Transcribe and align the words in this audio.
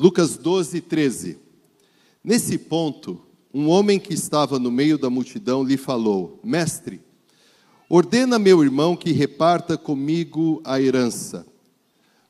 Lucas 0.00 0.38
12, 0.38 0.80
13. 0.80 1.38
Nesse 2.24 2.56
ponto, 2.56 3.20
um 3.52 3.68
homem 3.68 4.00
que 4.00 4.14
estava 4.14 4.58
no 4.58 4.70
meio 4.70 4.96
da 4.96 5.10
multidão 5.10 5.62
lhe 5.62 5.76
falou: 5.76 6.40
Mestre, 6.42 7.02
ordena 7.86 8.38
meu 8.38 8.64
irmão 8.64 8.96
que 8.96 9.12
reparta 9.12 9.76
comigo 9.76 10.62
a 10.64 10.80
herança. 10.80 11.46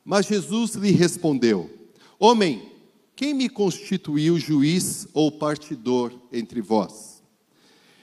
Mas 0.05 0.27
Jesus 0.27 0.73
lhe 0.73 0.91
respondeu: 0.91 1.71
Homem, 2.19 2.73
quem 3.15 3.33
me 3.33 3.49
constituiu 3.49 4.37
juiz 4.37 5.07
ou 5.15 5.31
partidor 5.31 6.13
entre 6.33 6.61
vós? 6.61 7.23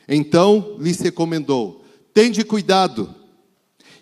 Então 0.08 0.78
lhes 0.80 1.02
recomendou: 1.02 1.84
Tende 2.14 2.46
cuidado 2.46 3.14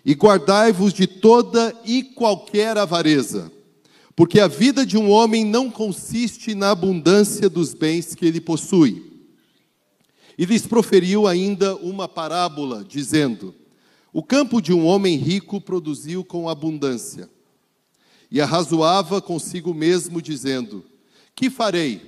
e 0.04 0.12
guardai-vos 0.12 0.92
de 0.92 1.08
toda 1.08 1.76
e 1.84 2.04
qualquer 2.04 2.78
avareza, 2.78 3.50
porque 4.16 4.40
a 4.40 4.48
vida 4.48 4.86
de 4.86 4.96
um 4.96 5.10
homem 5.10 5.44
não 5.44 5.70
consiste 5.70 6.54
na 6.54 6.70
abundância 6.70 7.50
dos 7.50 7.74
bens 7.74 8.14
que 8.14 8.24
ele 8.24 8.40
possui. 8.40 9.04
E 10.38 10.46
lhes 10.46 10.66
proferiu 10.66 11.26
ainda 11.26 11.76
uma 11.76 12.08
parábola, 12.08 12.82
dizendo: 12.82 13.54
O 14.14 14.22
campo 14.22 14.62
de 14.62 14.72
um 14.72 14.86
homem 14.86 15.16
rico 15.18 15.60
produziu 15.60 16.24
com 16.24 16.48
abundância. 16.48 17.28
E 18.30 18.40
arrazoava 18.40 19.20
consigo 19.20 19.74
mesmo, 19.74 20.22
dizendo: 20.22 20.82
Que 21.34 21.50
farei? 21.50 22.00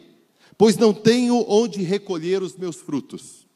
Pois 0.57 0.79
não 0.79 0.95
tenho 0.95 1.45
onde 1.47 1.83
recolher 1.83 2.43
os 2.43 2.57
meus 2.57 2.77
frutos. 2.77 3.47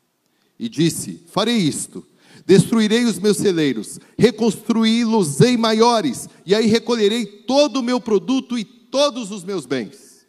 E 0.59 0.69
disse: 0.69 1.23
Farei 1.27 1.57
isto: 1.57 2.07
destruirei 2.45 3.05
os 3.05 3.19
meus 3.19 3.37
celeiros, 3.37 3.99
reconstruí-los-ei 4.19 5.57
maiores, 5.57 6.29
e 6.45 6.55
aí 6.55 6.67
recolherei 6.67 7.25
todo 7.25 7.81
o 7.81 7.83
meu 7.83 8.01
produto 8.01 8.59
e 8.59 8.65
todos 8.65 9.31
os 9.31 9.45
meus 9.45 9.67
bens. 9.67 10.27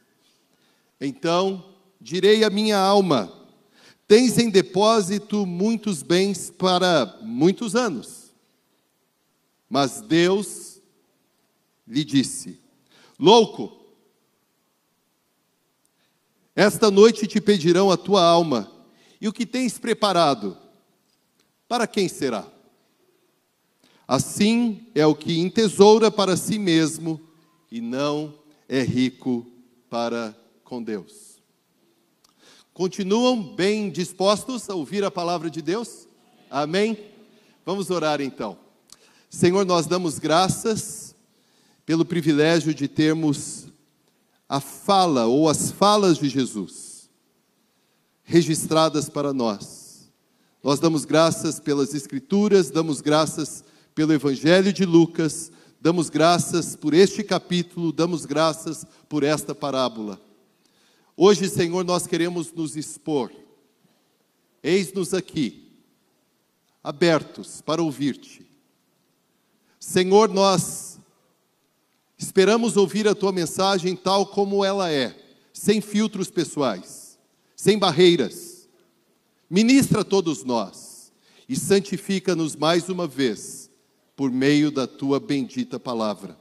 Então 0.99 1.73
direi 1.99 2.43
à 2.43 2.49
minha 2.49 2.77
alma: 2.77 3.31
Tens 4.07 4.37
em 4.37 4.49
depósito 4.49 5.45
muitos 5.45 6.03
bens 6.03 6.49
para 6.49 7.19
muitos 7.21 7.75
anos. 7.75 8.33
Mas 9.69 10.01
Deus 10.01 10.81
lhe 11.88 12.03
disse: 12.03 12.61
Louco, 13.19 13.83
esta 16.55 16.91
noite 16.91 17.25
te 17.25 17.41
pedirão 17.41 17.89
a 17.89 17.97
tua 17.97 18.23
alma, 18.23 18.71
e 19.19 19.27
o 19.27 19.33
que 19.33 19.45
tens 19.45 19.79
preparado, 19.79 20.57
para 21.73 21.88
quem 21.88 22.07
será? 22.07 22.45
Assim 24.07 24.85
é 24.93 25.07
o 25.07 25.16
que 25.16 25.39
entesoura 25.39 26.11
para 26.11 26.38
si 26.38 26.59
mesmo 26.59 27.19
e 27.71 27.81
não 27.81 28.31
é 28.69 28.83
rico 28.83 29.43
para 29.89 30.38
com 30.63 30.83
Deus. 30.83 31.41
Continuam 32.75 33.41
bem 33.55 33.89
dispostos 33.89 34.69
a 34.69 34.75
ouvir 34.75 35.03
a 35.03 35.09
palavra 35.09 35.49
de 35.49 35.63
Deus? 35.63 36.07
Amém? 36.47 36.95
Vamos 37.66 37.89
orar 37.89 38.21
então. 38.21 38.55
Senhor, 39.27 39.66
nós 39.66 39.88
damos 39.88 40.19
graças 40.19 41.16
pelo 41.88 42.05
privilégio 42.05 42.72
de 42.72 42.88
termos 42.88 43.66
a 44.47 44.59
fala 44.59 45.25
ou 45.25 45.50
as 45.50 45.72
falas 45.72 46.19
de 46.19 46.29
Jesus 46.29 47.09
registradas 48.23 49.09
para 49.09 49.34
nós. 49.34 49.82
Nós 50.63 50.79
damos 50.79 51.03
graças 51.03 51.59
pelas 51.59 51.94
Escrituras, 51.94 52.72
damos 52.72 53.01
graças 53.01 53.66
pelo 53.94 54.13
Evangelho 54.13 54.72
de 54.72 54.85
Lucas, 54.85 55.51
damos 55.81 56.09
graças 56.09 56.74
por 56.74 56.94
este 56.94 57.22
capítulo, 57.22 57.91
damos 57.91 58.25
graças 58.25 58.85
por 59.09 59.23
esta 59.23 59.53
parábola. 59.53 60.22
Hoje, 61.18 61.50
Senhor, 61.50 61.84
nós 61.84 62.07
queremos 62.07 62.53
nos 62.53 62.78
expor. 62.78 63.29
Eis-nos 64.63 65.13
aqui, 65.13 65.69
abertos 66.81 67.59
para 67.59 67.84
ouvir-te. 67.84 68.50
Senhor, 69.78 70.29
nós 70.29 70.97
esperamos 72.18 72.78
ouvir 72.78 73.06
a 73.06 73.13
tua 73.13 73.34
mensagem 73.34 73.97
tal 73.97 74.28
como 74.28 74.63
ela 74.63 74.90
é, 74.90 75.13
sem 75.52 75.81
filtros 75.81 76.29
pessoais, 76.29 77.19
sem 77.53 77.78
barreiras. 77.78 78.53
Ministra 79.53 80.02
a 80.02 80.03
todos 80.03 80.44
nós 80.44 81.14
e 81.47 81.56
santifica-nos 81.56 82.56
mais 82.56 82.90
uma 82.90 83.06
vez 83.06 83.69
por 84.16 84.31
meio 84.31 84.72
da 84.72 84.88
tua 84.88 85.19
bendita 85.19 85.80
palavra. 85.80 86.36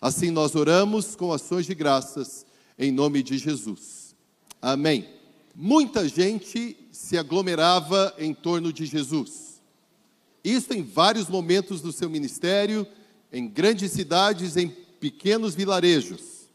Assim 0.00 0.30
nós 0.30 0.54
oramos 0.54 1.16
com 1.16 1.32
ações 1.32 1.66
de 1.66 1.74
graças 1.74 2.46
em 2.78 2.92
nome 2.92 3.20
de 3.20 3.36
Jesus. 3.36 4.14
Amém. 4.62 5.08
Muita 5.56 6.08
gente 6.08 6.76
se 6.92 7.18
aglomerava 7.18 8.14
em 8.16 8.32
torno 8.32 8.72
de 8.72 8.86
Jesus. 8.86 9.60
Isso 10.44 10.72
em 10.72 10.84
vários 10.84 11.28
momentos 11.28 11.80
do 11.80 11.90
seu 11.90 12.08
ministério, 12.08 12.86
em 13.32 13.48
grandes 13.48 13.90
cidades, 13.90 14.56
em 14.56 14.68
pequenos 15.00 15.56
vilarejos. 15.56 16.48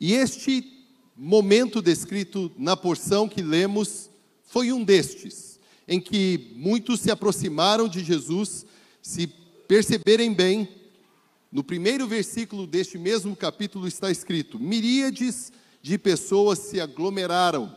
E 0.00 0.14
este 0.14 0.86
momento 1.14 1.82
descrito 1.82 2.50
na 2.56 2.74
porção 2.74 3.28
que 3.28 3.42
lemos 3.42 4.08
foi 4.54 4.70
um 4.70 4.84
destes, 4.84 5.58
em 5.88 6.00
que 6.00 6.52
muitos 6.54 7.00
se 7.00 7.10
aproximaram 7.10 7.88
de 7.88 8.04
Jesus, 8.04 8.64
se 9.02 9.26
perceberem 9.66 10.32
bem, 10.32 10.68
no 11.50 11.64
primeiro 11.64 12.06
versículo 12.06 12.64
deste 12.64 12.96
mesmo 12.96 13.34
capítulo 13.34 13.88
está 13.88 14.12
escrito: 14.12 14.56
miríades 14.60 15.52
de 15.82 15.98
pessoas 15.98 16.60
se 16.60 16.80
aglomeraram, 16.80 17.76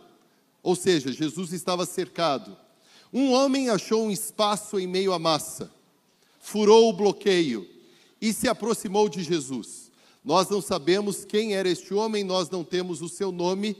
ou 0.61 0.75
seja, 0.75 1.11
Jesus 1.11 1.51
estava 1.51 1.83
cercado. 1.83 2.55
Um 3.11 3.31
homem 3.31 3.69
achou 3.69 4.05
um 4.05 4.11
espaço 4.11 4.79
em 4.79 4.85
meio 4.85 5.13
à 5.13 5.17
massa, 5.17 5.71
furou 6.39 6.89
o 6.89 6.93
bloqueio 6.93 7.67
e 8.21 8.31
se 8.31 8.47
aproximou 8.47 9.09
de 9.09 9.23
Jesus. 9.23 9.89
Nós 10.23 10.47
não 10.47 10.61
sabemos 10.61 11.25
quem 11.25 11.55
era 11.55 11.67
este 11.67 11.91
homem, 11.91 12.23
nós 12.23 12.51
não 12.51 12.63
temos 12.63 13.01
o 13.01 13.09
seu 13.09 13.31
nome. 13.31 13.75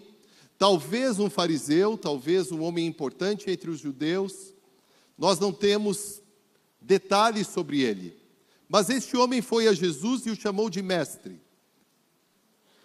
Talvez 0.58 1.20
um 1.20 1.30
fariseu, 1.30 1.98
talvez 1.98 2.52
um 2.52 2.62
homem 2.64 2.86
importante 2.88 3.50
entre 3.50 3.70
os 3.70 3.80
judeus. 3.80 4.54
Nós 5.18 5.40
não 5.40 5.52
temos 5.52 6.22
detalhes 6.82 7.48
sobre 7.48 7.82
ele. 7.82 8.18
Mas 8.68 8.90
este 8.90 9.16
homem 9.16 9.42
foi 9.42 9.68
a 9.68 9.74
Jesus 9.74 10.26
e 10.26 10.32
o 10.32 10.36
chamou 10.36 10.70
de 10.70 10.82
mestre 10.82 11.40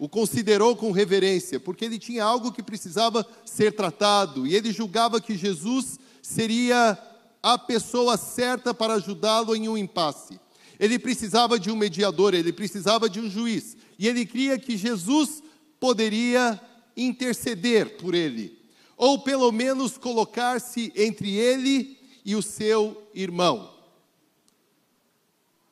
o 0.03 0.09
considerou 0.09 0.75
com 0.75 0.91
reverência, 0.91 1.61
porque 1.61 1.85
ele 1.85 1.97
tinha 1.97 2.25
algo 2.25 2.51
que 2.51 2.61
precisava 2.61 3.25
ser 3.45 3.71
tratado, 3.71 4.45
e 4.45 4.53
ele 4.53 4.69
julgava 4.69 5.21
que 5.21 5.37
Jesus 5.37 5.97
seria 6.21 6.97
a 7.41 7.57
pessoa 7.57 8.17
certa 8.17 8.73
para 8.73 8.95
ajudá-lo 8.95 9.55
em 9.55 9.69
um 9.69 9.77
impasse. 9.77 10.37
Ele 10.77 10.99
precisava 10.99 11.57
de 11.57 11.71
um 11.71 11.75
mediador, 11.77 12.33
ele 12.33 12.51
precisava 12.51 13.09
de 13.09 13.21
um 13.21 13.29
juiz, 13.29 13.77
e 13.97 14.05
ele 14.05 14.25
cria 14.25 14.59
que 14.59 14.75
Jesus 14.75 15.41
poderia 15.79 16.59
interceder 16.95 17.97
por 17.97 18.13
ele, 18.13 18.57
ou 18.95 19.19
pelo 19.19 19.51
menos 19.51 19.97
colocar-se 19.97 20.91
entre 20.95 21.35
ele 21.35 21.97
e 22.23 22.35
o 22.35 22.41
seu 22.41 23.09
irmão. 23.13 23.73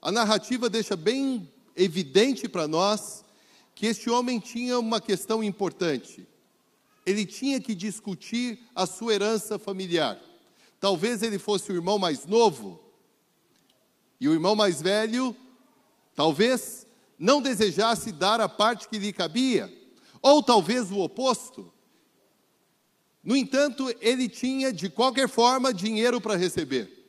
A 0.01 0.11
narrativa 0.11 0.69
deixa 0.69 0.95
bem 0.95 1.49
evidente 1.75 2.49
para 2.49 2.67
nós 2.67 3.23
que 3.75 3.85
este 3.85 4.09
homem 4.09 4.39
tinha 4.39 4.79
uma 4.79 4.99
questão 4.99 5.43
importante. 5.43 6.27
Ele 7.05 7.25
tinha 7.25 7.59
que 7.59 7.73
discutir 7.73 8.59
a 8.75 8.85
sua 8.85 9.13
herança 9.13 9.57
familiar. 9.57 10.19
Talvez 10.79 11.21
ele 11.21 11.37
fosse 11.39 11.71
o 11.71 11.75
irmão 11.75 11.97
mais 11.99 12.25
novo, 12.25 12.79
e 14.19 14.27
o 14.27 14.33
irmão 14.33 14.55
mais 14.55 14.81
velho, 14.81 15.35
talvez, 16.15 16.85
não 17.17 17.41
desejasse 17.41 18.11
dar 18.11 18.39
a 18.39 18.47
parte 18.47 18.87
que 18.87 18.99
lhe 18.99 19.11
cabia, 19.11 19.71
ou 20.21 20.43
talvez 20.43 20.91
o 20.91 20.99
oposto. 20.99 21.71
No 23.23 23.35
entanto, 23.35 23.93
ele 24.01 24.27
tinha, 24.27 24.73
de 24.73 24.89
qualquer 24.89 25.29
forma, 25.29 25.73
dinheiro 25.73 26.19
para 26.19 26.35
receber. 26.35 27.01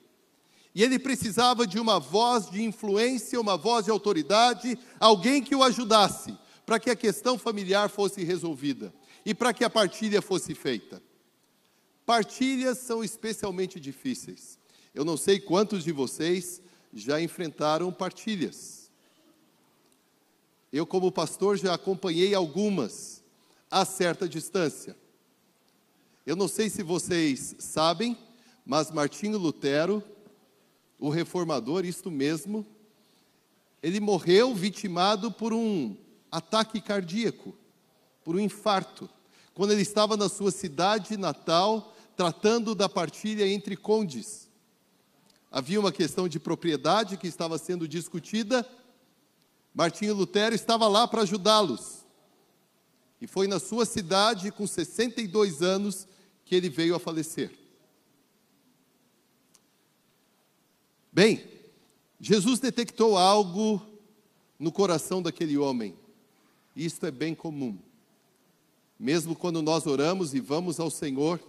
E 0.75 0.83
ele 0.83 0.99
precisava 0.99 1.67
de 1.67 1.79
uma 1.79 1.99
voz 1.99 2.51
de 2.51 2.63
influência, 2.63 3.41
uma 3.41 3.57
voz 3.57 3.85
de 3.85 3.91
autoridade, 3.91 4.79
alguém 4.99 5.43
que 5.43 5.55
o 5.55 5.63
ajudasse 5.63 6.37
para 6.65 6.79
que 6.79 6.91
a 6.91 6.97
questão 6.97 7.37
familiar 7.37 7.91
fosse 7.91 8.25
resolvida 8.25 8.93
e 9.25 9.35
para 9.35 9.53
que 9.53 9.65
a 9.65 9.71
partilha 9.71 10.23
fosse 10.23 10.55
feita. 10.55 11.03
Partilhas 12.07 12.79
são 12.79 13.05
especialmente 13.05 13.79
difíceis. 13.79 14.59
Eu 14.95 15.05
não 15.05 15.17
sei 15.17 15.39
quantos 15.39 15.85
de 15.85 15.93
vocês 15.93 16.61
já 16.93 17.21
enfrentaram 17.21 17.93
partilhas. 17.93 18.82
Eu, 20.73 20.87
como 20.87 21.13
pastor, 21.13 21.59
já 21.59 21.75
acompanhei 21.75 22.35
algumas 22.35 23.23
a 23.71 23.85
certa 23.85 24.27
distância. 24.27 24.97
Eu 26.25 26.35
não 26.35 26.49
sei 26.49 26.71
se 26.71 26.83
vocês 26.83 27.55
sabem, 27.59 28.17
mas 28.65 28.91
Martinho 28.91 29.37
Lutero, 29.37 30.03
o 30.99 31.11
reformador, 31.11 31.85
isto 31.85 32.11
mesmo, 32.11 32.65
ele 33.83 34.01
morreu 34.01 34.55
vitimado 34.55 35.31
por 35.31 35.53
um 35.53 35.97
ataque 36.31 36.81
cardíaco, 36.81 37.55
por 38.25 38.37
um 38.37 38.41
infarto, 38.41 39.11
quando 39.53 39.73
ele 39.73 39.83
estava 39.83 40.17
na 40.17 40.29
sua 40.29 40.51
cidade 40.51 41.19
natal, 41.19 41.93
tratando 42.17 42.75
da 42.75 42.89
partilha 42.89 43.47
entre 43.47 43.77
condes. 43.77 44.49
Havia 45.51 45.79
uma 45.79 45.93
questão 45.93 46.27
de 46.29 46.41
propriedade 46.41 47.19
que 47.19 47.27
estava 47.27 47.59
sendo 47.59 47.87
discutida. 47.87 48.67
Martinho 49.75 50.15
Lutero 50.15 50.55
estava 50.55 50.87
lá 50.89 51.09
para 51.09 51.23
ajudá-los. 51.23 52.05
E 53.21 53.27
foi 53.27 53.47
na 53.47 53.59
sua 53.59 53.87
cidade, 53.87 54.51
com 54.51 54.67
62 54.67 55.63
anos, 55.63 56.07
que 56.45 56.55
ele 56.55 56.69
veio 56.69 56.95
a 56.95 56.99
falecer. 56.99 57.57
Bem, 61.13 61.47
Jesus 62.21 62.59
detectou 62.59 63.17
algo 63.17 63.81
no 64.59 64.73
coração 64.73 65.23
daquele 65.23 65.59
homem. 65.59 65.97
Isto 66.75 67.07
é 67.07 67.11
bem 67.11 67.35
comum. 67.35 67.79
Mesmo 68.99 69.35
quando 69.35 69.61
nós 69.61 69.87
oramos 69.87 70.33
e 70.33 70.41
vamos 70.41 70.79
ao 70.79 70.91
Senhor 70.91 71.41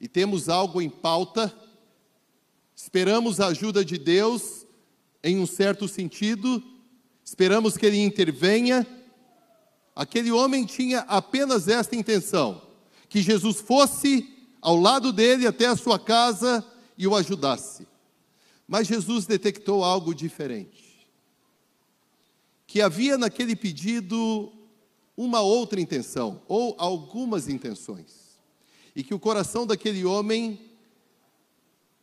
e 0.00 0.08
temos 0.08 0.48
algo 0.48 0.80
em 0.80 0.88
pauta, 0.88 1.52
esperamos 2.74 3.40
a 3.40 3.48
ajuda 3.48 3.84
de 3.84 3.98
Deus 3.98 4.66
em 5.22 5.38
um 5.38 5.46
certo 5.46 5.86
sentido, 5.86 6.62
esperamos 7.32 7.78
que 7.78 7.86
Ele 7.86 7.98
intervenha. 7.98 8.86
Aquele 9.96 10.30
homem 10.30 10.66
tinha 10.66 11.00
apenas 11.00 11.66
esta 11.66 11.96
intenção: 11.96 12.60
que 13.08 13.22
Jesus 13.22 13.58
fosse 13.58 14.28
ao 14.60 14.76
lado 14.76 15.10
dele 15.14 15.46
até 15.46 15.66
a 15.66 15.74
sua 15.74 15.98
casa 15.98 16.62
e 16.96 17.06
o 17.06 17.16
ajudasse. 17.16 17.88
Mas 18.68 18.86
Jesus 18.86 19.24
detectou 19.24 19.82
algo 19.82 20.14
diferente. 20.14 21.08
Que 22.66 22.82
havia 22.82 23.16
naquele 23.16 23.56
pedido 23.56 24.52
uma 25.16 25.40
outra 25.40 25.80
intenção, 25.80 26.42
ou 26.46 26.74
algumas 26.78 27.48
intenções. 27.48 28.38
E 28.94 29.02
que 29.02 29.14
o 29.14 29.18
coração 29.18 29.66
daquele 29.66 30.04
homem 30.04 30.60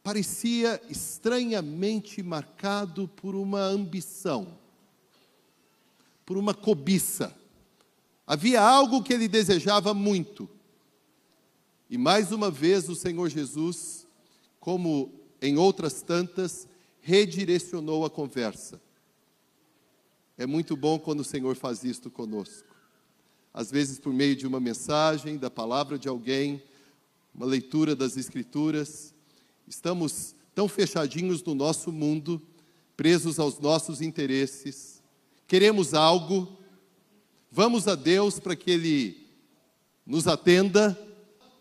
parecia 0.03 0.81
estranhamente 0.89 2.23
marcado 2.23 3.07
por 3.07 3.35
uma 3.35 3.61
ambição, 3.61 4.57
por 6.29 6.37
uma 6.37 6.53
cobiça. 6.53 7.35
Havia 8.27 8.61
algo 8.61 9.01
que 9.01 9.11
ele 9.11 9.27
desejava 9.27 9.95
muito. 9.95 10.47
E 11.89 11.97
mais 11.97 12.31
uma 12.31 12.51
vez 12.51 12.87
o 12.87 12.93
Senhor 12.95 13.27
Jesus, 13.29 14.05
como 14.59 15.11
em 15.41 15.57
outras 15.57 16.03
tantas, 16.03 16.67
redirecionou 17.01 18.05
a 18.05 18.11
conversa. 18.11 18.79
É 20.37 20.45
muito 20.45 20.77
bom 20.77 20.99
quando 20.99 21.21
o 21.21 21.25
Senhor 21.25 21.55
faz 21.55 21.83
isto 21.83 22.11
conosco. 22.11 22.75
Às 23.51 23.71
vezes, 23.71 23.99
por 23.99 24.13
meio 24.13 24.35
de 24.35 24.45
uma 24.45 24.59
mensagem, 24.59 25.35
da 25.35 25.49
palavra 25.49 25.97
de 25.97 26.07
alguém, 26.07 26.61
uma 27.33 27.47
leitura 27.47 27.95
das 27.95 28.17
Escrituras, 28.17 29.15
estamos 29.67 30.35
tão 30.53 30.67
fechadinhos 30.67 31.41
no 31.41 31.55
nosso 31.55 31.91
mundo, 31.91 32.39
presos 32.95 33.39
aos 33.39 33.57
nossos 33.57 33.99
interesses, 33.99 34.98
queremos 35.49 35.95
algo, 35.95 36.47
vamos 37.51 37.87
a 37.87 37.95
Deus 37.95 38.39
para 38.39 38.55
que 38.55 38.69
Ele 38.69 39.27
nos 40.05 40.27
atenda. 40.27 40.97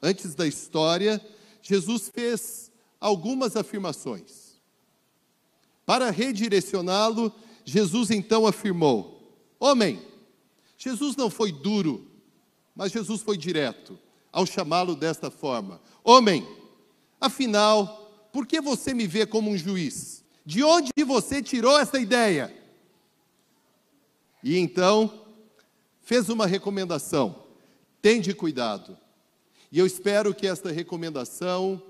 Antes 0.00 0.34
da 0.34 0.46
história, 0.46 1.20
Jesus 1.62 2.10
fez 2.14 2.70
algumas 3.00 3.56
afirmações. 3.56 4.60
Para 5.86 6.10
redirecioná-lo, 6.10 7.32
Jesus 7.64 8.10
então 8.10 8.46
afirmou: 8.46 9.42
Homem, 9.58 10.00
Jesus 10.76 11.16
não 11.16 11.30
foi 11.30 11.50
duro, 11.50 12.06
mas 12.76 12.92
Jesus 12.92 13.22
foi 13.22 13.38
direto 13.38 13.98
ao 14.30 14.44
chamá-lo 14.44 14.94
desta 14.94 15.30
forma: 15.30 15.80
Homem, 16.04 16.46
afinal, 17.18 18.28
por 18.30 18.46
que 18.46 18.60
você 18.60 18.92
me 18.92 19.06
vê 19.06 19.24
como 19.24 19.50
um 19.50 19.56
juiz? 19.56 20.22
De 20.44 20.62
onde 20.62 20.90
você 21.06 21.42
tirou 21.42 21.78
essa 21.78 21.98
ideia? 21.98 22.57
E 24.42 24.56
então 24.56 25.26
fez 26.02 26.28
uma 26.28 26.46
recomendação: 26.46 27.44
tende 28.00 28.32
cuidado. 28.34 28.96
E 29.70 29.78
eu 29.78 29.86
espero 29.86 30.34
que 30.34 30.46
esta 30.46 30.70
recomendação 30.70 31.82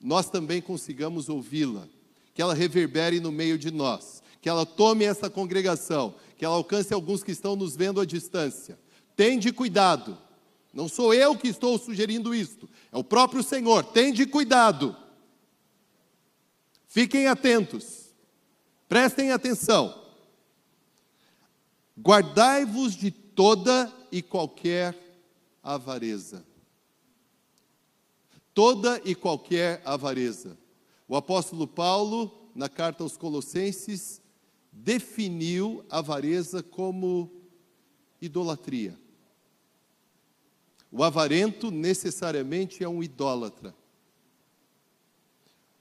nós 0.00 0.28
também 0.28 0.60
consigamos 0.60 1.28
ouvi-la, 1.28 1.88
que 2.34 2.42
ela 2.42 2.54
reverbere 2.54 3.18
no 3.18 3.32
meio 3.32 3.58
de 3.58 3.70
nós, 3.70 4.22
que 4.42 4.48
ela 4.48 4.66
tome 4.66 5.04
essa 5.04 5.30
congregação, 5.30 6.14
que 6.36 6.44
ela 6.44 6.56
alcance 6.56 6.92
alguns 6.92 7.22
que 7.22 7.32
estão 7.32 7.56
nos 7.56 7.74
vendo 7.74 8.00
à 8.00 8.04
distância. 8.04 8.78
Tende 9.16 9.50
cuidado, 9.50 10.18
não 10.74 10.88
sou 10.88 11.14
eu 11.14 11.34
que 11.34 11.48
estou 11.48 11.78
sugerindo 11.78 12.34
isto, 12.34 12.68
é 12.92 12.98
o 12.98 13.04
próprio 13.04 13.42
Senhor. 13.42 13.82
Tende 13.82 14.26
cuidado, 14.26 14.94
fiquem 16.86 17.26
atentos, 17.26 18.14
prestem 18.86 19.32
atenção. 19.32 20.05
Guardai-vos 21.98 22.94
de 22.94 23.10
toda 23.10 23.92
e 24.12 24.22
qualquer 24.22 24.96
avareza 25.62 26.44
toda 28.56 28.98
e 29.04 29.14
qualquer 29.14 29.82
avareza. 29.84 30.56
O 31.06 31.14
apóstolo 31.14 31.68
Paulo, 31.68 32.50
na 32.54 32.70
carta 32.70 33.02
aos 33.02 33.14
Colossenses, 33.14 34.22
definiu 34.72 35.84
avareza 35.90 36.62
como 36.62 37.30
idolatria. 38.18 38.98
O 40.90 41.04
avarento 41.04 41.70
necessariamente 41.70 42.82
é 42.82 42.88
um 42.88 43.02
idólatra. 43.02 43.76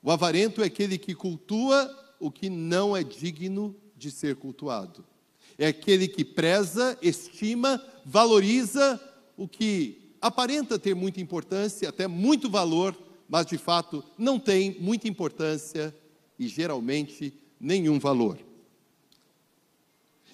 O 0.04 0.12
avarento 0.12 0.62
é 0.62 0.66
aquele 0.66 0.98
que 0.98 1.16
cultua 1.16 1.90
o 2.20 2.30
que 2.30 2.50
não 2.50 2.96
é 2.96 3.06
digno 3.06 3.74
de 3.96 4.12
ser 4.12 4.36
cultuado. 4.36 5.06
É 5.58 5.68
aquele 5.68 6.08
que 6.08 6.26
preza, 6.26 6.98
estima, 7.02 7.82
valoriza 8.06 9.00
o 9.38 9.48
que 9.48 10.12
aparenta 10.22 10.78
ter 10.78 10.96
muita 10.96 11.22
importância, 11.22 11.90
até 11.90 12.08
muito 12.08 12.50
valor, 12.50 12.98
mas 13.30 13.46
de 13.46 13.58
fato 13.58 14.04
não 14.18 14.40
tem 14.40 14.80
muita 14.80 15.08
importância 15.08 15.96
e 16.38 16.48
geralmente 16.48 17.34
nenhum 17.60 18.00
valor. 18.00 18.38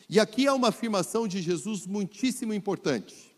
E 0.09 0.19
aqui 0.19 0.47
há 0.47 0.53
uma 0.53 0.69
afirmação 0.69 1.27
de 1.27 1.41
Jesus 1.41 1.85
muitíssimo 1.85 2.53
importante. 2.53 3.33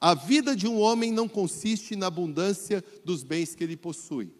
A 0.00 0.14
vida 0.14 0.54
de 0.54 0.68
um 0.68 0.78
homem 0.78 1.10
não 1.10 1.28
consiste 1.28 1.96
na 1.96 2.06
abundância 2.06 2.84
dos 3.04 3.22
bens 3.22 3.54
que 3.54 3.64
ele 3.64 3.76
possui. 3.76 4.30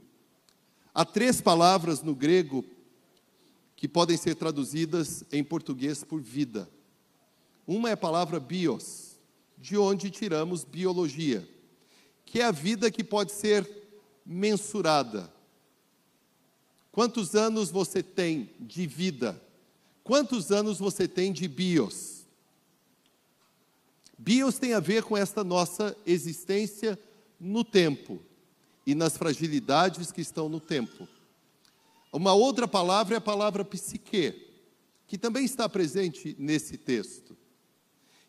Há 0.95 1.05
três 1.05 1.41
palavras 1.41 2.03
no 2.03 2.15
grego 2.15 2.65
que 3.75 3.89
podem 3.89 4.17
ser 4.17 4.35
traduzidas 4.35 5.25
em 5.33 5.43
português 5.43 6.05
por 6.05 6.21
vida. 6.21 6.69
Uma 7.69 7.91
é 7.91 7.93
a 7.93 7.97
palavra 7.97 8.41
bios, 8.41 9.17
de 9.57 9.79
onde 9.79 10.11
tiramos 10.11 10.65
biologia 10.65 11.47
que 12.31 12.41
é 12.41 12.45
a 12.45 12.51
vida 12.51 12.91
que 12.91 13.03
pode 13.03 13.33
ser 13.33 13.67
mensurada. 14.25 15.33
Quantos 16.93 17.35
anos 17.35 17.71
você 17.71 18.03
tem 18.03 18.51
de 18.61 18.87
vida? 18.87 19.41
Quantos 20.05 20.53
anos 20.53 20.79
você 20.79 21.09
tem 21.09 21.33
de 21.33 21.49
bios? 21.49 22.27
Bios 24.19 24.59
tem 24.59 24.75
a 24.75 24.81
ver 24.81 25.05
com 25.05 25.17
esta 25.17 25.43
nossa 25.43 25.97
existência 26.05 26.99
no 27.41 27.65
tempo 27.65 28.21
e 28.87 28.95
nas 28.95 29.17
fragilidades 29.17 30.13
que 30.13 30.21
estão 30.21 30.51
no 30.51 30.61
tempo. 30.61 31.09
Uma 32.13 32.35
outra 32.35 32.69
palavra 32.69 33.15
é 33.15 33.19
a 33.19 33.23
palavra 33.23 33.65
psique, 33.65 34.47
que 35.07 35.17
também 35.17 35.47
está 35.47 35.67
presente 35.67 36.37
nesse 36.39 36.77
texto. 36.77 37.28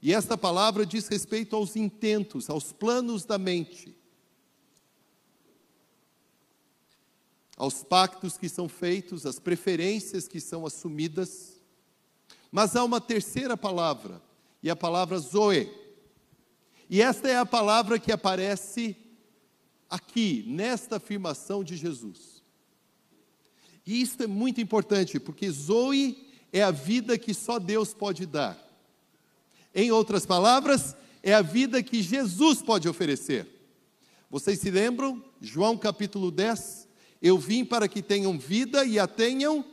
E 0.02 0.14
esta 0.14 0.38
palavra 0.38 0.86
diz 0.86 1.08
respeito 1.08 1.56
aos 1.56 1.76
intentos, 1.76 2.50
aos 2.50 2.72
planos 2.72 3.26
da 3.26 3.38
mente, 3.38 3.96
aos 7.58 7.84
pactos 7.84 8.38
que 8.38 8.48
são 8.48 8.70
feitos, 8.70 9.26
às 9.26 9.38
preferências 9.40 10.28
que 10.28 10.40
são 10.40 10.66
assumidas. 10.66 11.62
Mas 12.50 12.76
há 12.76 12.84
uma 12.84 13.02
terceira 13.02 13.58
palavra, 13.58 14.22
e 14.64 14.70
a 14.70 14.76
palavra 14.76 15.20
Zoe. 15.20 15.70
E 16.90 17.02
esta 17.02 17.28
é 17.28 17.38
a 17.38 17.46
palavra 17.46 18.00
que 18.00 18.12
aparece 18.12 18.96
aqui, 19.90 20.46
nesta 20.48 20.96
afirmação 20.96 21.64
de 21.64 21.76
Jesus. 21.76 22.42
E 23.86 24.02
isto 24.02 24.24
é 24.24 24.28
muito 24.28 24.62
importante, 24.62 25.20
porque 25.20 25.50
Zoe 25.52 26.30
é 26.54 26.64
a 26.64 26.72
vida 26.72 27.18
que 27.18 27.34
só 27.34 27.60
Deus 27.60 27.94
pode 27.94 28.26
dar. 28.26 28.69
Em 29.74 29.92
outras 29.92 30.26
palavras, 30.26 30.96
é 31.22 31.34
a 31.34 31.42
vida 31.42 31.82
que 31.84 32.02
Jesus 32.02 32.62
pode 32.62 32.88
oferecer. 32.88 33.48
Vocês 34.30 34.60
se 34.60 34.70
lembram? 34.70 35.24
João 35.42 35.78
capítulo 35.78 36.32
10. 36.32 36.88
Eu 37.22 37.38
vim 37.38 37.66
para 37.66 37.88
que 37.88 38.02
tenham 38.02 38.38
vida 38.38 38.86
e 38.86 38.98
a 38.98 39.08
tenham 39.08 39.66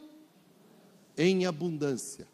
em 1.17 1.47
abundância. 1.47 2.27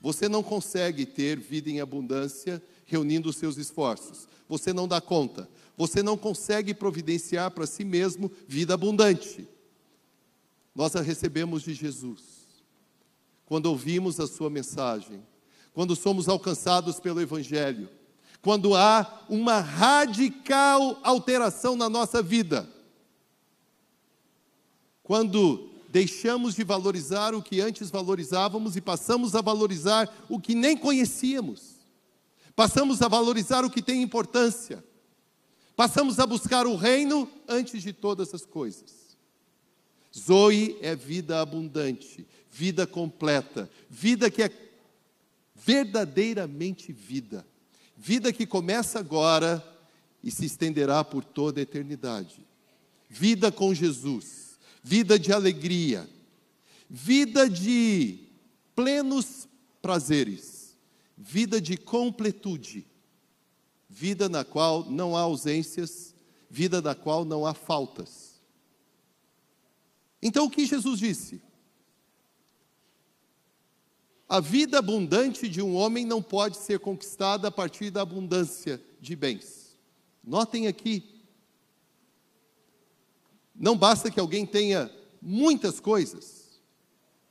Você 0.00 0.28
não 0.28 0.42
consegue 0.42 1.04
ter 1.04 1.38
vida 1.38 1.68
em 1.68 1.80
abundância 1.80 2.62
reunindo 2.86 3.28
os 3.28 3.36
seus 3.36 3.58
esforços. 3.58 4.26
Você 4.48 4.72
não 4.72 4.88
dá 4.88 5.00
conta. 5.00 5.48
Você 5.76 6.02
não 6.02 6.16
consegue 6.16 6.74
providenciar 6.74 7.50
para 7.50 7.66
si 7.66 7.84
mesmo 7.84 8.30
vida 8.48 8.74
abundante. 8.74 9.46
Nós 10.74 10.96
a 10.96 11.02
recebemos 11.02 11.62
de 11.62 11.74
Jesus. 11.74 12.22
Quando 13.44 13.66
ouvimos 13.66 14.18
a 14.20 14.26
sua 14.26 14.48
mensagem, 14.48 15.22
quando 15.72 15.94
somos 15.94 16.28
alcançados 16.28 16.98
pelo 16.98 17.20
evangelho, 17.20 17.88
quando 18.42 18.74
há 18.74 19.24
uma 19.28 19.60
radical 19.60 20.98
alteração 21.02 21.76
na 21.76 21.88
nossa 21.88 22.22
vida. 22.22 22.68
Quando 25.02 25.70
deixamos 25.88 26.54
de 26.54 26.62
valorizar 26.62 27.34
o 27.34 27.42
que 27.42 27.60
antes 27.60 27.90
valorizávamos 27.90 28.76
e 28.76 28.80
passamos 28.80 29.34
a 29.34 29.40
valorizar 29.40 30.08
o 30.28 30.40
que 30.40 30.54
nem 30.54 30.76
conhecíamos. 30.76 31.80
Passamos 32.54 33.02
a 33.02 33.08
valorizar 33.08 33.64
o 33.64 33.70
que 33.70 33.82
tem 33.82 34.02
importância. 34.02 34.84
Passamos 35.74 36.18
a 36.18 36.26
buscar 36.26 36.66
o 36.66 36.76
reino 36.76 37.28
antes 37.48 37.82
de 37.82 37.92
todas 37.92 38.32
as 38.34 38.44
coisas. 38.44 39.16
Zoe 40.16 40.76
é 40.80 40.94
vida 40.94 41.40
abundante, 41.40 42.26
vida 42.50 42.86
completa, 42.86 43.70
vida 43.88 44.30
que 44.30 44.42
é 44.42 44.48
verdadeiramente 45.64 46.92
vida. 46.92 47.46
Vida 47.96 48.32
que 48.32 48.46
começa 48.46 48.98
agora 48.98 49.64
e 50.22 50.30
se 50.30 50.44
estenderá 50.44 51.04
por 51.04 51.24
toda 51.24 51.60
a 51.60 51.62
eternidade. 51.62 52.46
Vida 53.08 53.50
com 53.50 53.74
Jesus, 53.74 54.58
vida 54.82 55.18
de 55.18 55.32
alegria, 55.32 56.08
vida 56.88 57.48
de 57.48 58.28
plenos 58.74 59.48
prazeres, 59.82 60.76
vida 61.16 61.60
de 61.60 61.76
completude, 61.76 62.86
vida 63.88 64.28
na 64.28 64.44
qual 64.44 64.88
não 64.88 65.16
há 65.16 65.20
ausências, 65.20 66.14
vida 66.48 66.80
na 66.80 66.94
qual 66.94 67.24
não 67.24 67.44
há 67.44 67.52
faltas. 67.52 68.40
Então 70.22 70.46
o 70.46 70.50
que 70.50 70.64
Jesus 70.64 71.00
disse? 71.00 71.42
A 74.30 74.38
vida 74.38 74.78
abundante 74.78 75.48
de 75.48 75.60
um 75.60 75.74
homem 75.74 76.06
não 76.06 76.22
pode 76.22 76.56
ser 76.56 76.78
conquistada 76.78 77.48
a 77.48 77.50
partir 77.50 77.90
da 77.90 78.02
abundância 78.02 78.80
de 79.00 79.16
bens. 79.16 79.76
Notem 80.22 80.68
aqui. 80.68 81.02
Não 83.52 83.76
basta 83.76 84.08
que 84.08 84.20
alguém 84.20 84.46
tenha 84.46 84.88
muitas 85.20 85.80
coisas. 85.80 86.60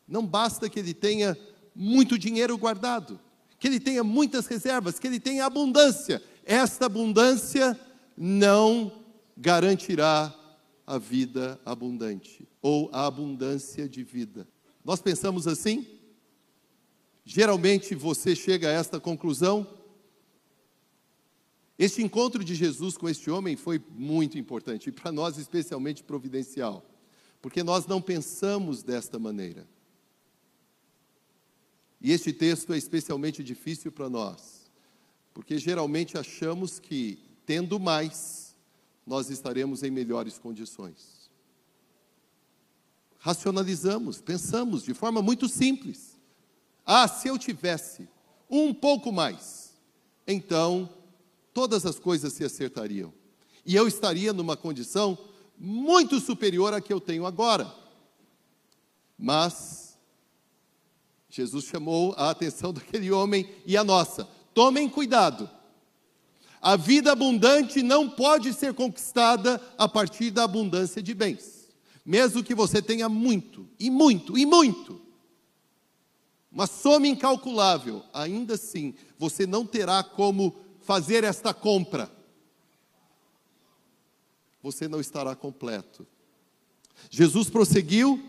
Não 0.05 0.27
basta 0.27 0.69
que 0.69 0.77
ele 0.77 0.93
tenha 0.93 1.37
muito 1.73 2.19
dinheiro 2.19 2.57
guardado, 2.57 3.17
que 3.57 3.67
ele 3.67 3.79
tenha 3.79 4.03
muitas 4.03 4.45
reservas, 4.47 4.99
que 4.99 5.07
ele 5.07 5.21
tenha 5.21 5.45
abundância. 5.45 6.21
Esta 6.43 6.87
abundância 6.87 7.79
não 8.17 8.91
garantirá 9.37 10.35
a 10.85 10.97
vida 10.97 11.57
abundante 11.63 12.45
ou 12.61 12.89
a 12.91 13.05
abundância 13.05 13.87
de 13.87 14.03
vida. 14.03 14.45
Nós 14.83 15.01
pensamos 15.01 15.47
assim? 15.47 15.98
Geralmente 17.31 17.93
você 17.93 18.35
chega 18.35 18.69
a 18.69 18.71
esta 18.71 18.99
conclusão. 18.99 19.67
Este 21.77 22.01
encontro 22.01 22.43
de 22.43 22.55
Jesus 22.55 22.97
com 22.97 23.07
este 23.07 23.29
homem 23.29 23.55
foi 23.55 23.79
muito 23.91 24.35
importante 24.39 24.89
e 24.89 24.91
para 24.91 25.11
nós 25.11 25.37
especialmente 25.37 26.03
providencial, 26.03 26.83
porque 27.39 27.61
nós 27.61 27.85
não 27.85 28.01
pensamos 28.01 28.81
desta 28.81 29.19
maneira. 29.19 29.69
E 32.01 32.11
este 32.11 32.33
texto 32.33 32.73
é 32.73 32.79
especialmente 32.79 33.43
difícil 33.43 33.91
para 33.91 34.09
nós, 34.09 34.71
porque 35.31 35.59
geralmente 35.59 36.17
achamos 36.17 36.79
que, 36.79 37.19
tendo 37.45 37.79
mais, 37.79 38.55
nós 39.05 39.29
estaremos 39.29 39.83
em 39.83 39.91
melhores 39.91 40.39
condições. 40.39 41.29
Racionalizamos, 43.19 44.19
pensamos 44.19 44.81
de 44.81 44.95
forma 44.95 45.21
muito 45.21 45.47
simples. 45.47 46.18
Ah, 46.91 47.07
se 47.07 47.27
eu 47.27 47.37
tivesse 47.37 48.09
um 48.49 48.73
pouco 48.73 49.11
mais, 49.11 49.75
então 50.25 50.89
todas 51.53 51.85
as 51.85 51.99
coisas 51.99 52.33
se 52.33 52.43
acertariam. 52.43 53.13
E 53.63 53.75
eu 53.75 53.87
estaria 53.87 54.33
numa 54.33 54.57
condição 54.57 55.15
muito 55.55 56.19
superior 56.19 56.73
à 56.73 56.81
que 56.81 56.91
eu 56.91 56.99
tenho 56.99 57.27
agora. 57.27 57.71
Mas 59.15 59.99
Jesus 61.29 61.65
chamou 61.65 62.15
a 62.17 62.31
atenção 62.31 62.73
daquele 62.73 63.11
homem 63.11 63.47
e 63.67 63.77
a 63.77 63.83
nossa. 63.83 64.27
Tomem 64.51 64.89
cuidado. 64.89 65.47
A 66.59 66.75
vida 66.75 67.11
abundante 67.11 67.83
não 67.83 68.09
pode 68.09 68.51
ser 68.51 68.73
conquistada 68.73 69.61
a 69.77 69.87
partir 69.87 70.31
da 70.31 70.43
abundância 70.43 71.03
de 71.03 71.13
bens. 71.13 71.69
Mesmo 72.03 72.43
que 72.43 72.55
você 72.55 72.81
tenha 72.81 73.07
muito, 73.07 73.69
e 73.79 73.91
muito, 73.91 74.35
e 74.35 74.43
muito 74.43 75.07
uma 76.51 76.65
soma 76.65 77.07
incalculável, 77.07 78.03
ainda 78.13 78.55
assim, 78.55 78.95
você 79.17 79.45
não 79.45 79.65
terá 79.65 80.03
como 80.03 80.55
fazer 80.81 81.23
esta 81.23 81.53
compra. 81.53 82.11
Você 84.61 84.87
não 84.87 84.99
estará 84.99 85.35
completo. 85.35 86.07
Jesus 87.09 87.49
prosseguiu, 87.49 88.21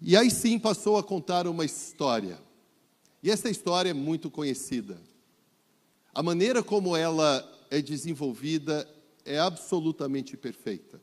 e 0.00 0.16
aí 0.16 0.30
sim 0.30 0.58
passou 0.58 0.98
a 0.98 1.02
contar 1.02 1.46
uma 1.46 1.64
história. 1.64 2.40
E 3.22 3.30
essa 3.30 3.48
história 3.48 3.90
é 3.90 3.94
muito 3.94 4.30
conhecida. 4.30 5.00
A 6.12 6.22
maneira 6.22 6.62
como 6.62 6.96
ela 6.96 7.48
é 7.70 7.80
desenvolvida 7.80 8.86
é 9.24 9.38
absolutamente 9.38 10.36
perfeita. 10.36 11.00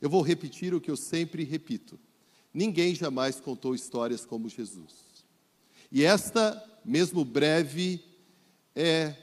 Eu 0.00 0.08
vou 0.08 0.22
repetir 0.22 0.74
o 0.74 0.80
que 0.80 0.90
eu 0.90 0.96
sempre 0.96 1.44
repito. 1.44 2.00
Ninguém 2.52 2.94
jamais 2.94 3.40
contou 3.40 3.74
histórias 3.74 4.24
como 4.24 4.48
Jesus. 4.48 4.92
E 5.90 6.04
esta, 6.04 6.62
mesmo 6.84 7.24
breve, 7.24 8.04
é 8.74 9.14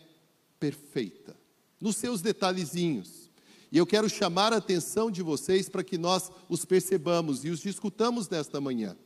perfeita, 0.59 1.35
nos 1.79 1.95
seus 1.95 2.21
detalhezinhos. 2.21 3.29
E 3.71 3.77
eu 3.77 3.85
quero 3.85 4.09
chamar 4.09 4.51
a 4.51 4.57
atenção 4.57 5.11
de 5.11 5.21
vocês 5.21 5.69
para 5.69 5.83
que 5.83 5.97
nós 5.97 6.31
os 6.47 6.65
percebamos 6.65 7.45
e 7.45 7.49
os 7.49 7.59
discutamos 7.59 8.27
nesta 8.27 8.59
manhã. 8.59 8.97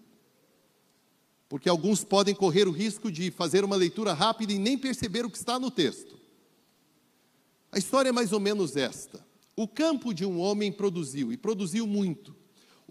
Porque 1.49 1.69
alguns 1.69 2.03
podem 2.03 2.33
correr 2.33 2.67
o 2.67 2.71
risco 2.71 3.11
de 3.11 3.29
fazer 3.29 3.63
uma 3.63 3.75
leitura 3.75 4.13
rápida 4.13 4.53
e 4.53 4.57
nem 4.57 4.77
perceber 4.77 5.25
o 5.25 5.29
que 5.29 5.37
está 5.37 5.59
no 5.59 5.69
texto. 5.69 6.19
A 7.71 7.77
história 7.77 8.09
é 8.09 8.11
mais 8.11 8.31
ou 8.31 8.39
menos 8.39 8.75
esta: 8.75 9.25
o 9.55 9.67
campo 9.67 10.13
de 10.13 10.25
um 10.25 10.39
homem 10.39 10.71
produziu, 10.71 11.31
e 11.31 11.37
produziu 11.37 11.85
muito. 11.85 12.35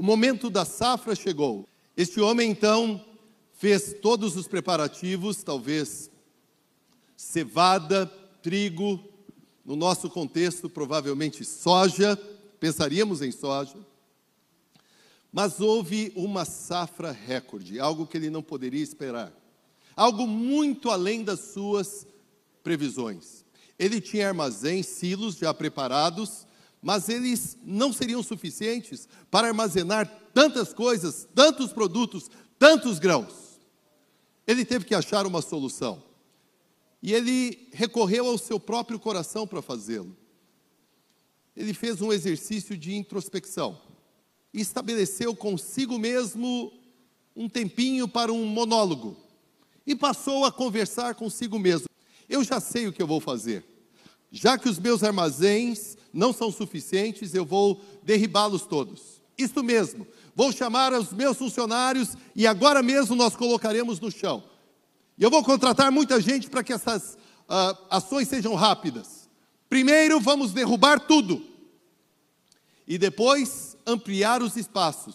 O 0.03 0.05
momento 0.05 0.51
da 0.51 0.65
safra 0.65 1.15
chegou. 1.15 1.65
Este 1.97 2.21
homem 2.21 2.51
então 2.51 3.01
fez 3.53 3.95
todos 4.03 4.35
os 4.37 4.49
preparativos, 4.49 5.45
talvez 5.45 6.11
cevada, 7.17 8.07
trigo, 8.43 8.99
no 9.65 9.77
nosso 9.77 10.11
contexto, 10.11 10.69
provavelmente 10.69 11.45
soja, 11.45 12.17
pensaríamos 12.59 13.23
em 13.23 13.31
soja. 13.31 13.77
Mas 15.33 15.61
houve 15.61 16.13
uma 16.17 16.45
safra 16.45 17.13
recorde, 17.13 17.79
algo 17.79 18.05
que 18.05 18.17
ele 18.17 18.29
não 18.29 18.43
poderia 18.43 18.83
esperar, 18.83 19.33
algo 19.95 20.27
muito 20.27 20.91
além 20.91 21.23
das 21.23 21.53
suas 21.53 22.05
previsões. 22.65 23.45
Ele 23.79 24.01
tinha 24.01 24.27
armazéns, 24.27 24.87
silos 24.87 25.37
já 25.37 25.55
preparados, 25.55 26.45
mas 26.83 27.09
eles 27.09 27.57
não 27.63 27.93
seriam 27.93 28.23
suficientes 28.25 29.09
para 29.31 29.47
armazenar 29.47 30.09
tantas 30.35 30.75
coisas, 30.75 31.29
tantos 31.33 31.73
produtos, 31.73 32.29
tantos 32.59 32.99
grãos. 32.99 33.61
Ele 34.45 34.65
teve 34.65 34.85
que 34.85 34.95
achar 34.95 35.25
uma 35.25 35.41
solução. 35.41 36.03
E 37.01 37.13
ele 37.13 37.69
recorreu 37.73 38.27
ao 38.27 38.37
seu 38.37 38.59
próprio 38.59 38.99
coração 38.99 39.47
para 39.47 39.63
fazê-lo. 39.63 40.17
Ele 41.57 41.73
fez 41.73 42.01
um 42.01 42.13
exercício 42.13 42.77
de 42.77 42.95
introspecção 42.95 43.81
e 44.53 44.61
estabeleceu 44.61 45.37
consigo 45.37 45.99
mesmo 45.99 46.73
um 47.37 47.49
tempinho 47.49 48.09
para 48.09 48.33
um 48.33 48.45
monólogo. 48.45 49.17
E 49.87 49.95
passou 49.95 50.45
a 50.45 50.53
conversar 50.53 51.15
consigo 51.15 51.59
mesmo. 51.59 51.87
Eu 52.29 52.43
já 52.43 52.59
sei 52.61 52.89
o 52.89 52.93
que 52.93 53.03
eu 53.03 53.07
vou 53.07 53.21
fazer. 53.21 53.65
Já 54.31 54.57
que 54.57 54.69
os 54.69 54.79
meus 54.79 55.03
armazéns 55.03 55.97
não 56.13 56.33
são 56.33 56.51
suficientes, 56.51 57.35
eu 57.35 57.45
vou 57.45 57.81
derribá-los 58.03 58.67
todos. 58.67 59.23
Isto 59.37 59.63
mesmo, 59.63 60.07
vou 60.35 60.53
chamar 60.53 60.93
os 60.93 61.13
meus 61.13 61.39
funcionários 61.39 62.17
e 62.37 62.47
agora 62.47 62.83
mesmo 62.83 63.17
nós 63.17 63.35
colocaremos 63.35 63.99
no 63.99 64.11
chão. 64.11 64.45
E 65.17 65.23
eu 65.23 65.31
vou 65.31 65.43
contratar 65.43 65.91
muita 65.91 66.21
gente 66.21 66.51
para 66.51 66.63
que 66.63 66.73
essas 66.73 67.15
uh, 67.49 67.77
ações 67.91 68.29
sejam 68.29 68.55
rápidas. 68.55 69.29
Primeiro, 69.69 70.21
vamos 70.21 70.53
derrubar 70.53 71.01
tudo. 71.01 71.43
E 72.87 72.99
depois, 72.99 73.77
ampliar 73.87 74.43
os 74.43 74.57
espaços. 74.57 75.15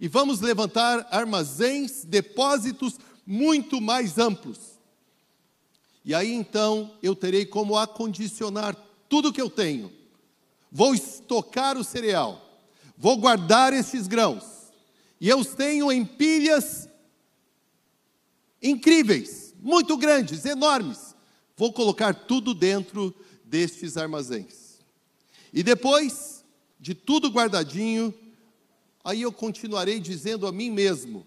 e 0.00 0.06
vamos 0.06 0.40
levantar 0.40 1.08
armazéns, 1.10 2.04
depósitos 2.04 2.98
muito 3.26 3.80
mais 3.80 4.16
amplos. 4.16 4.78
E 6.04 6.14
aí 6.14 6.32
então 6.32 6.92
eu 7.02 7.14
terei 7.14 7.44
como 7.44 7.76
acondicionar 7.76 8.76
tudo 9.08 9.32
que 9.32 9.42
eu 9.42 9.50
tenho. 9.50 9.92
Vou 10.70 10.94
estocar 10.94 11.76
o 11.76 11.84
cereal, 11.84 12.60
vou 12.96 13.16
guardar 13.16 13.72
estes 13.72 14.06
grãos, 14.06 14.44
e 15.20 15.28
eu 15.28 15.38
os 15.38 15.48
tenho 15.48 15.90
em 15.90 16.04
pilhas 16.04 16.88
incríveis, 18.62 19.54
muito 19.60 19.96
grandes, 19.96 20.44
enormes. 20.44 21.14
Vou 21.56 21.72
colocar 21.72 22.14
tudo 22.14 22.54
dentro 22.54 23.14
destes 23.44 23.96
armazéns. 23.96 24.78
E 25.52 25.62
depois 25.62 26.44
de 26.78 26.94
tudo 26.94 27.30
guardadinho, 27.30 28.14
aí 29.02 29.22
eu 29.22 29.32
continuarei 29.32 29.98
dizendo 29.98 30.46
a 30.46 30.52
mim 30.52 30.70
mesmo, 30.70 31.26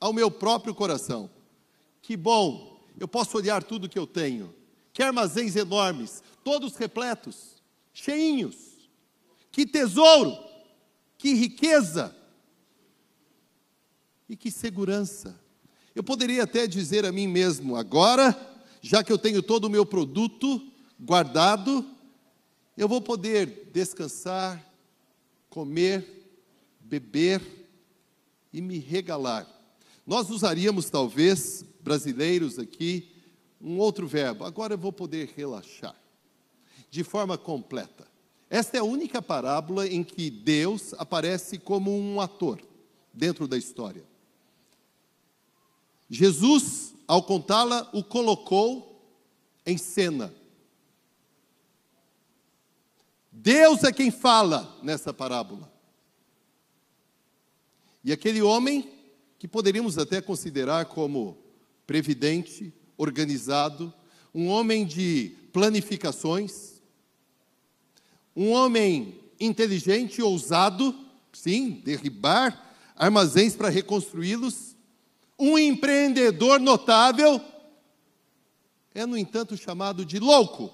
ao 0.00 0.12
meu 0.12 0.30
próprio 0.30 0.74
coração: 0.74 1.30
que 2.02 2.16
bom, 2.16 2.80
eu 2.98 3.06
posso 3.06 3.36
olhar 3.36 3.62
tudo 3.62 3.88
que 3.88 3.98
eu 3.98 4.06
tenho, 4.06 4.52
que 4.92 5.02
armazéns 5.02 5.54
enormes, 5.54 6.22
todos 6.42 6.76
repletos, 6.76 7.62
cheinhos, 7.92 8.67
que 9.58 9.66
tesouro, 9.66 10.38
que 11.16 11.34
riqueza 11.34 12.14
e 14.28 14.36
que 14.36 14.52
segurança. 14.52 15.36
Eu 15.96 16.04
poderia 16.04 16.44
até 16.44 16.64
dizer 16.64 17.04
a 17.04 17.10
mim 17.10 17.26
mesmo, 17.26 17.74
agora, 17.74 18.38
já 18.80 19.02
que 19.02 19.10
eu 19.10 19.18
tenho 19.18 19.42
todo 19.42 19.64
o 19.64 19.68
meu 19.68 19.84
produto 19.84 20.64
guardado, 20.96 21.84
eu 22.76 22.86
vou 22.86 23.02
poder 23.02 23.68
descansar, 23.72 24.64
comer, 25.50 26.06
beber 26.78 27.42
e 28.52 28.60
me 28.62 28.78
regalar. 28.78 29.44
Nós 30.06 30.30
usaríamos, 30.30 30.88
talvez, 30.88 31.64
brasileiros 31.80 32.60
aqui, 32.60 33.10
um 33.60 33.78
outro 33.78 34.06
verbo. 34.06 34.44
Agora 34.44 34.74
eu 34.74 34.78
vou 34.78 34.92
poder 34.92 35.32
relaxar 35.36 35.96
de 36.88 37.02
forma 37.02 37.36
completa. 37.36 38.07
Esta 38.50 38.78
é 38.78 38.80
a 38.80 38.84
única 38.84 39.20
parábola 39.20 39.86
em 39.86 40.02
que 40.02 40.30
Deus 40.30 40.94
aparece 40.94 41.58
como 41.58 41.96
um 41.96 42.20
ator 42.20 42.60
dentro 43.12 43.46
da 43.46 43.58
história. 43.58 44.04
Jesus, 46.08 46.94
ao 47.06 47.22
contá-la, 47.22 47.88
o 47.92 48.02
colocou 48.02 48.88
em 49.66 49.76
cena. 49.76 50.34
Deus 53.30 53.84
é 53.84 53.92
quem 53.92 54.10
fala 54.10 54.78
nessa 54.82 55.12
parábola. 55.12 55.70
E 58.02 58.12
aquele 58.12 58.40
homem, 58.40 58.90
que 59.38 59.46
poderíamos 59.46 59.98
até 59.98 60.20
considerar 60.22 60.86
como 60.86 61.36
previdente, 61.86 62.72
organizado, 62.96 63.92
um 64.34 64.48
homem 64.48 64.86
de 64.86 65.36
planificações, 65.52 66.77
um 68.38 68.52
homem 68.52 69.20
inteligente, 69.40 70.22
ousado, 70.22 70.96
sim, 71.32 71.82
derribar 71.84 72.66
armazéns 72.94 73.56
para 73.56 73.68
reconstruí-los, 73.68 74.76
um 75.36 75.58
empreendedor 75.58 76.60
notável, 76.60 77.40
é, 78.94 79.04
no 79.04 79.18
entanto, 79.18 79.56
chamado 79.56 80.04
de 80.04 80.20
louco, 80.20 80.72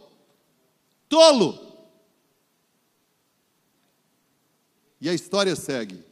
tolo. 1.09 1.75
E 5.01 5.09
a 5.09 5.15
história 5.15 5.57
segue. 5.57 6.05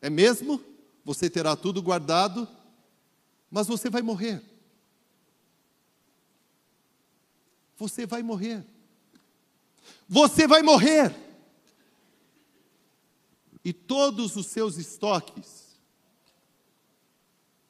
É 0.00 0.08
mesmo? 0.08 0.64
Você 1.04 1.28
terá 1.28 1.54
tudo 1.54 1.82
guardado, 1.82 2.48
mas 3.50 3.66
você 3.66 3.90
vai 3.90 4.00
morrer. 4.00 4.42
Você 7.76 8.06
vai 8.06 8.22
morrer. 8.22 8.64
Você 10.08 10.46
vai 10.46 10.62
morrer. 10.62 11.14
E 13.64 13.72
todos 13.72 14.36
os 14.36 14.46
seus 14.46 14.76
estoques, 14.76 15.76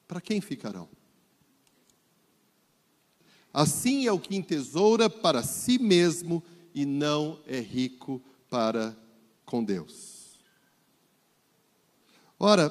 para 0.06 0.20
quem 0.20 0.40
ficarão? 0.40 0.88
Assim 3.52 4.06
é 4.06 4.12
o 4.12 4.18
que 4.18 4.36
entesoura 4.36 5.08
para 5.08 5.42
si 5.42 5.78
mesmo 5.78 6.44
e 6.74 6.84
não 6.84 7.40
é 7.46 7.58
rico 7.58 8.22
para 8.50 8.94
com 9.46 9.64
Deus. 9.64 10.38
Ora, 12.38 12.70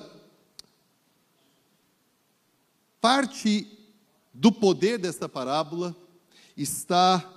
parte 3.02 3.68
do 4.32 4.52
poder 4.52 5.00
desta 5.00 5.28
parábola 5.28 5.96
está 6.56 7.35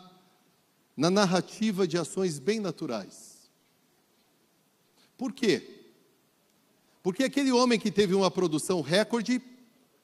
na 0.98 1.08
narrativa 1.08 1.86
de 1.86 1.96
ações 1.96 2.40
bem 2.40 2.58
naturais. 2.58 3.48
Por 5.16 5.32
quê? 5.32 5.86
Porque 7.04 7.22
aquele 7.22 7.52
homem 7.52 7.78
que 7.78 7.92
teve 7.92 8.16
uma 8.16 8.28
produção 8.28 8.80
recorde 8.80 9.40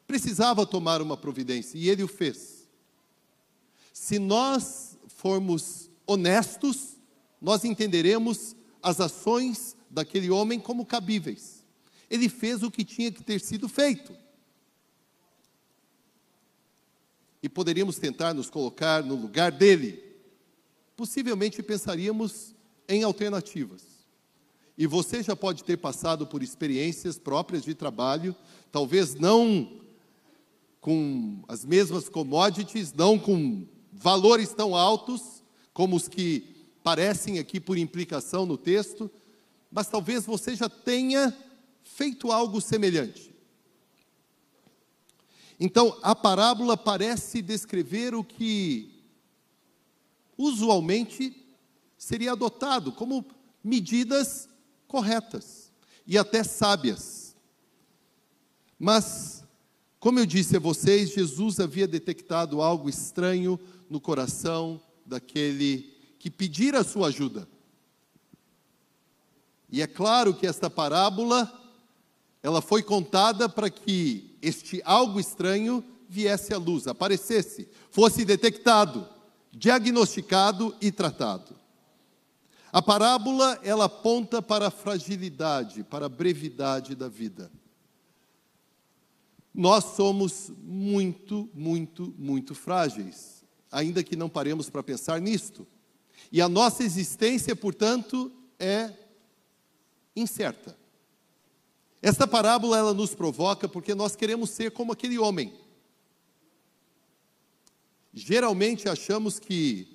precisava 0.07 0.65
tomar 0.65 1.03
uma 1.03 1.17
providência 1.17 1.77
e 1.77 1.91
ele 1.91 2.05
o 2.05 2.09
fez. 2.09 2.69
Se 3.93 4.21
nós 4.21 4.97
formos 5.09 5.91
honestos, 6.07 6.97
nós 7.43 7.65
entenderemos 7.65 8.55
as 8.81 9.01
ações 9.01 9.77
daquele 9.91 10.31
homem 10.31 10.61
como 10.61 10.87
cabíveis. 10.87 11.65
Ele 12.09 12.29
fez 12.29 12.63
o 12.63 12.71
que 12.71 12.85
tinha 12.85 13.11
que 13.11 13.25
ter 13.25 13.41
sido 13.41 13.69
feito. 13.69 14.17
E 17.43 17.49
poderíamos 17.49 17.99
tentar 17.99 18.33
nos 18.33 18.49
colocar 18.49 19.03
no 19.03 19.17
lugar 19.17 19.51
dele 19.51 20.13
possivelmente 20.97 21.63
pensaríamos 21.63 22.55
em 22.89 23.03
alternativas. 23.03 23.83
E 24.77 24.87
você 24.87 25.23
já 25.23 25.37
pode 25.37 25.63
ter 25.63 25.77
passado 25.77 26.27
por 26.27 26.43
experiências 26.43 27.19
próprias 27.19 27.63
de 27.63 27.75
trabalho, 27.75 28.35
talvez 28.73 29.15
não 29.15 29.81
com 30.81 31.43
as 31.49 31.65
mesmas 31.65 32.09
commodities, 32.09 32.93
não 32.93 33.19
com 33.19 33.67
valores 33.93 34.53
tão 34.53 34.75
altos 34.75 35.43
como 35.73 35.97
os 35.97 36.09
que 36.09 36.69
parecem 36.83 37.39
aqui 37.39 37.59
por 37.59 37.79
implicação 37.79 38.45
no 38.45 38.59
texto, 38.59 39.11
mas 39.71 39.89
talvez 39.89 40.27
você 40.27 40.55
já 40.55 40.69
tenha 40.69 41.35
feito 41.83 42.31
algo 42.31 42.61
semelhante. 42.61 43.35
Então, 45.59 45.97
a 46.03 46.15
parábola 46.15 46.77
parece 46.77 47.41
descrever 47.41 48.15
o 48.15 48.25
que 48.25 48.94
usualmente 50.37 51.44
seria 51.97 52.33
adotado 52.33 52.92
como 52.92 53.25
medidas 53.62 54.49
corretas 54.87 55.73
e 56.07 56.18
até 56.18 56.44
sábias. 56.44 57.37
Mas, 58.79 59.44
como 59.99 60.18
eu 60.18 60.27
disse 60.27 60.57
a 60.57 60.61
vocês, 60.61 61.12
Jesus 61.12 61.61
havia 61.61 61.87
detectado 61.87 62.61
algo 62.61 62.88
estranho 62.88 63.59
no 63.88 64.01
coração 64.01 64.81
daquele 65.07 65.94
que 66.18 66.31
pedira 66.31 66.81
a 66.81 66.85
sua 66.85 67.09
ajuda. 67.09 67.49
E 69.70 69.81
é 69.83 69.87
claro 69.87 70.35
que 70.35 70.47
esta 70.47 70.68
parábola 70.68 71.53
ela 72.42 72.61
foi 72.61 72.83
contada 72.83 73.49
para 73.49 73.70
que 73.70 74.37
este 74.42 74.83
algo 74.85 75.18
estranho 75.18 75.83
viesse 76.09 76.53
à 76.53 76.59
luz, 76.59 76.87
aparecesse, 76.87 77.66
fosse 77.90 78.25
detectado 78.25 79.09
diagnosticado 79.55 80.75
e 80.81 80.90
tratado. 80.90 81.55
A 82.73 82.83
parábola 82.83 83.59
ela 83.62 83.85
aponta 83.85 84.43
para 84.43 84.67
a 84.67 84.71
fragilidade, 84.71 85.85
para 85.85 86.07
a 86.07 86.09
brevidade 86.09 86.95
da 86.97 87.09
vida. 87.09 87.51
Nós 89.55 89.85
somos 89.97 90.51
muito, 90.59 91.49
muito, 91.55 92.12
muito 92.19 92.55
frágeis, 92.55 93.45
ainda 93.71 94.03
que 94.03 94.17
não 94.17 94.29
paremos 94.29 94.69
para 94.69 94.83
pensar 94.83 95.21
nisto. 95.21 95.64
E 96.33 96.43
a 96.43 96.49
nossa 96.49 96.83
existência, 96.83 97.55
portanto, 97.55 98.33
é 98.59 98.93
incerta. 100.17 100.77
Esta 102.03 102.27
parábola 102.27 102.77
ela 102.77 102.93
nos 102.93 103.14
provoca 103.14 103.69
porque 103.69 103.95
nós 103.95 104.17
queremos 104.17 104.51
ser 104.51 104.73
como 104.73 104.93
aquele 104.93 105.19
homem 105.19 105.53
Geralmente 108.14 108.88
achamos 108.88 109.40
que 109.40 109.88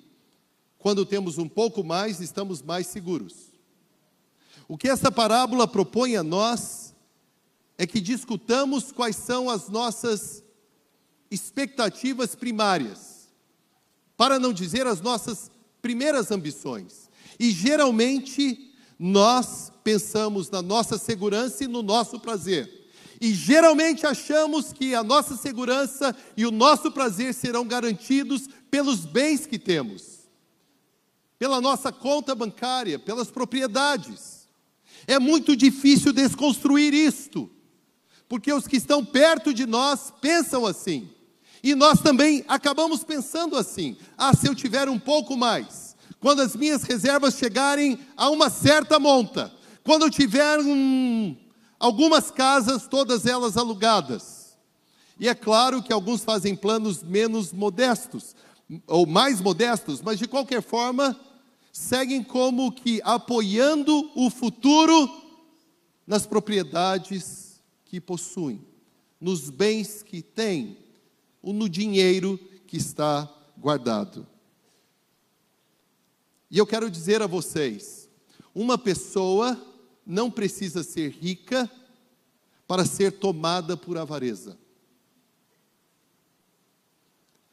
quando 0.78 1.06
temos 1.06 1.38
um 1.38 1.48
pouco 1.48 1.82
mais, 1.82 2.20
estamos 2.20 2.62
mais 2.62 2.86
seguros. 2.86 3.50
O 4.68 4.76
que 4.76 4.88
essa 4.88 5.10
parábola 5.10 5.66
propõe 5.66 6.16
a 6.16 6.22
nós 6.22 6.94
é 7.78 7.86
que 7.86 8.00
discutamos 8.00 8.92
quais 8.92 9.16
são 9.16 9.48
as 9.48 9.68
nossas 9.68 10.44
expectativas 11.30 12.34
primárias, 12.34 13.28
para 14.16 14.38
não 14.38 14.52
dizer 14.52 14.86
as 14.86 15.00
nossas 15.00 15.50
primeiras 15.80 16.30
ambições. 16.30 17.08
E 17.38 17.50
geralmente 17.50 18.70
nós 18.98 19.72
pensamos 19.82 20.50
na 20.50 20.60
nossa 20.60 20.98
segurança 20.98 21.64
e 21.64 21.68
no 21.68 21.82
nosso 21.82 22.20
prazer. 22.20 22.79
E 23.20 23.34
geralmente 23.34 24.06
achamos 24.06 24.72
que 24.72 24.94
a 24.94 25.04
nossa 25.04 25.36
segurança 25.36 26.16
e 26.36 26.46
o 26.46 26.50
nosso 26.50 26.90
prazer 26.90 27.34
serão 27.34 27.66
garantidos 27.66 28.48
pelos 28.70 29.04
bens 29.04 29.46
que 29.46 29.58
temos, 29.58 30.20
pela 31.38 31.60
nossa 31.60 31.92
conta 31.92 32.34
bancária, 32.34 32.98
pelas 32.98 33.30
propriedades. 33.30 34.48
É 35.06 35.18
muito 35.18 35.54
difícil 35.54 36.14
desconstruir 36.14 36.94
isto, 36.94 37.50
porque 38.26 38.52
os 38.52 38.66
que 38.66 38.76
estão 38.76 39.04
perto 39.04 39.52
de 39.52 39.66
nós 39.66 40.10
pensam 40.22 40.64
assim. 40.64 41.10
E 41.62 41.74
nós 41.74 42.00
também 42.00 42.42
acabamos 42.48 43.04
pensando 43.04 43.54
assim: 43.54 43.98
ah, 44.16 44.34
se 44.34 44.46
eu 44.46 44.54
tiver 44.54 44.88
um 44.88 44.98
pouco 44.98 45.36
mais, 45.36 45.94
quando 46.20 46.40
as 46.40 46.56
minhas 46.56 46.84
reservas 46.84 47.34
chegarem 47.34 47.98
a 48.16 48.30
uma 48.30 48.48
certa 48.48 48.98
monta, 48.98 49.52
quando 49.82 50.06
eu 50.06 50.10
tiver 50.10 50.58
um, 50.60 51.36
algumas 51.80 52.30
casas, 52.30 52.86
todas 52.86 53.24
elas 53.24 53.56
alugadas. 53.56 54.56
E 55.18 55.26
é 55.26 55.34
claro 55.34 55.82
que 55.82 55.92
alguns 55.92 56.22
fazem 56.22 56.54
planos 56.54 57.02
menos 57.02 57.52
modestos, 57.52 58.36
ou 58.86 59.06
mais 59.06 59.40
modestos, 59.40 60.02
mas 60.02 60.18
de 60.18 60.28
qualquer 60.28 60.62
forma, 60.62 61.18
seguem 61.72 62.22
como 62.22 62.70
que 62.70 63.00
apoiando 63.02 64.10
o 64.14 64.28
futuro 64.30 65.10
nas 66.06 66.26
propriedades 66.26 67.60
que 67.86 68.00
possuem, 68.00 68.64
nos 69.20 69.48
bens 69.48 70.02
que 70.02 70.22
têm, 70.22 70.76
ou 71.42 71.52
no 71.52 71.68
dinheiro 71.68 72.38
que 72.66 72.76
está 72.76 73.28
guardado. 73.58 74.26
E 76.50 76.58
eu 76.58 76.66
quero 76.66 76.90
dizer 76.90 77.22
a 77.22 77.26
vocês: 77.26 78.08
uma 78.54 78.76
pessoa 78.76 79.69
não 80.06 80.30
precisa 80.30 80.82
ser 80.82 81.10
rica 81.10 81.70
para 82.66 82.84
ser 82.84 83.12
tomada 83.12 83.76
por 83.76 83.98
avareza. 83.98 84.56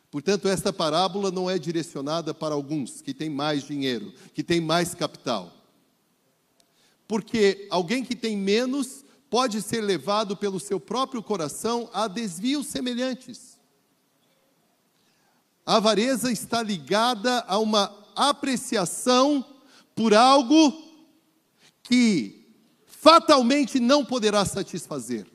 Portanto, 0.10 0.48
esta 0.48 0.72
parábola 0.72 1.32
não 1.32 1.50
é 1.50 1.60
direcionada 1.60 2.34
para 2.34 2.56
alguns 2.56 3.02
que 3.02 3.14
têm 3.14 3.30
mais 3.30 3.64
dinheiro, 3.64 4.14
que 4.34 4.44
têm 4.44 4.62
mais 4.62 4.96
capital. 4.96 5.54
Porque 7.08 7.68
alguém 7.70 8.04
que 8.04 8.16
tem 8.16 8.36
menos 8.36 9.06
pode 9.30 9.62
ser 9.62 9.82
levado 9.82 10.36
pelo 10.36 10.60
seu 10.60 10.80
próprio 10.80 11.22
coração 11.22 11.90
a 11.94 12.08
desvios 12.08 12.68
semelhantes. 12.68 13.58
A 15.66 15.76
avareza 15.76 16.32
está 16.32 16.64
ligada 16.64 17.42
a 17.42 17.58
uma 17.58 17.94
apreciação 18.16 19.46
por 19.94 20.14
algo 20.14 20.72
que 21.84 22.37
fatalmente 23.00 23.80
não 23.80 24.04
poderá 24.04 24.44
satisfazer. 24.44 25.28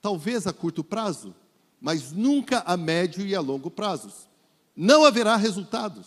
Talvez 0.00 0.46
a 0.46 0.52
curto 0.52 0.82
prazo, 0.82 1.34
mas 1.80 2.12
nunca 2.12 2.60
a 2.60 2.76
médio 2.76 3.24
e 3.24 3.34
a 3.34 3.40
longo 3.40 3.70
prazos. 3.70 4.28
Não 4.74 5.04
haverá 5.04 5.36
resultados. 5.36 6.06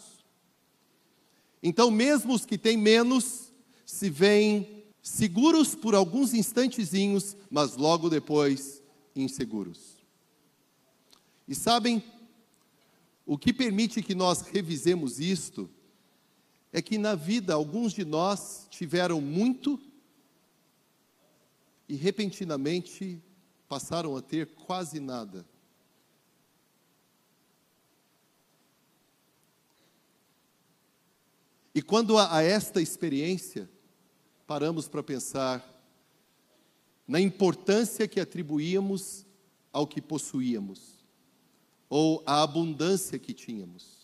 Então, 1.64 1.90
mesmo 1.90 2.34
os 2.34 2.46
que 2.46 2.58
têm 2.58 2.78
menos, 2.78 3.54
se 3.86 4.10
veem 4.10 4.84
seguros 5.02 5.76
por 5.76 5.96
alguns 5.96 6.34
instantezinhos, 6.34 7.36
mas 7.50 7.78
logo 7.78 8.10
depois 8.10 8.82
inseguros. 9.16 9.98
E 11.48 11.56
sabem, 11.56 12.04
o 13.26 13.38
que 13.38 13.54
permite 13.54 14.02
que 14.02 14.16
nós 14.16 14.42
revisemos 14.42 15.20
isto 15.20 15.70
é 16.72 16.82
que 16.82 16.98
na 16.98 17.16
vida 17.16 17.54
alguns 17.54 17.94
de 17.94 18.06
nós 18.06 18.68
tiveram 18.70 19.20
muito 19.20 19.80
e 21.88 21.96
repentinamente 21.96 23.22
passaram 23.68 24.16
a 24.16 24.22
ter 24.22 24.48
quase 24.48 25.00
nada. 25.00 25.46
E 31.74 31.82
quando 31.82 32.18
a, 32.18 32.42
esta 32.42 32.82
experiência, 32.82 33.70
paramos 34.46 34.88
para 34.88 35.02
pensar 35.02 35.66
na 37.08 37.20
importância 37.20 38.08
que 38.08 38.20
atribuíamos 38.20 39.26
ao 39.72 39.88
que 39.88 40.02
possuíamos, 40.02 41.06
ou 41.90 42.22
à 42.26 42.42
abundância 42.42 43.18
que 43.18 43.34
tínhamos. 43.34 44.01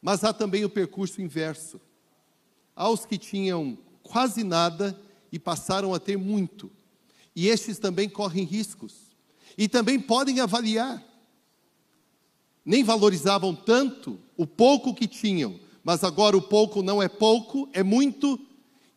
Mas 0.00 0.24
há 0.24 0.32
também 0.32 0.64
o 0.64 0.70
percurso 0.70 1.20
inverso. 1.20 1.80
Há 2.74 2.88
os 2.90 3.04
que 3.04 3.18
tinham 3.18 3.78
quase 4.02 4.44
nada 4.44 4.98
e 5.32 5.38
passaram 5.38 5.94
a 5.94 5.98
ter 5.98 6.16
muito. 6.16 6.70
E 7.34 7.48
estes 7.48 7.78
também 7.78 8.08
correm 8.08 8.44
riscos. 8.44 8.94
E 9.56 9.68
também 9.68 9.98
podem 9.98 10.40
avaliar. 10.40 11.02
Nem 12.64 12.82
valorizavam 12.82 13.54
tanto 13.54 14.18
o 14.36 14.46
pouco 14.46 14.94
que 14.94 15.06
tinham, 15.06 15.58
mas 15.84 16.02
agora 16.02 16.36
o 16.36 16.42
pouco 16.42 16.82
não 16.82 17.00
é 17.00 17.08
pouco, 17.08 17.68
é 17.72 17.82
muito, 17.82 18.40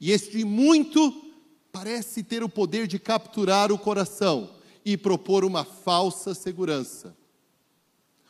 e 0.01 0.11
este 0.11 0.43
muito 0.43 1.29
parece 1.71 2.23
ter 2.23 2.43
o 2.43 2.49
poder 2.49 2.87
de 2.87 2.97
capturar 2.97 3.71
o 3.71 3.77
coração 3.77 4.55
e 4.83 4.97
propor 4.97 5.45
uma 5.45 5.63
falsa 5.63 6.33
segurança, 6.33 7.15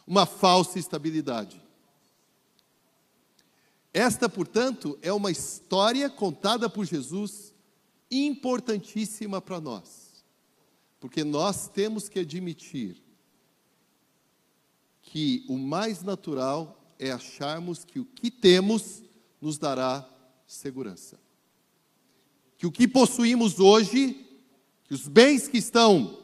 uma 0.05 0.25
falsa 0.25 0.77
estabilidade. 0.77 1.61
Esta, 3.93 4.29
portanto, 4.29 4.97
é 5.01 5.11
uma 5.11 5.31
história 5.31 6.09
contada 6.09 6.69
por 6.69 6.85
Jesus 6.85 7.53
importantíssima 8.11 9.41
para 9.41 9.59
nós, 9.59 10.23
porque 10.99 11.23
nós 11.23 11.67
temos 11.67 12.07
que 12.07 12.19
admitir 12.19 13.01
que 15.01 15.43
o 15.49 15.57
mais 15.57 16.03
natural 16.03 16.93
é 16.99 17.11
acharmos 17.11 17.83
que 17.83 17.99
o 17.99 18.05
que 18.05 18.29
temos 18.29 19.01
nos 19.41 19.57
dará 19.57 20.07
segurança. 20.45 21.19
Que 22.57 22.67
o 22.67 22.71
que 22.71 22.87
possuímos 22.87 23.59
hoje, 23.59 24.27
que 24.83 24.93
os 24.93 25.07
bens 25.07 25.47
que 25.47 25.57
estão 25.57 26.19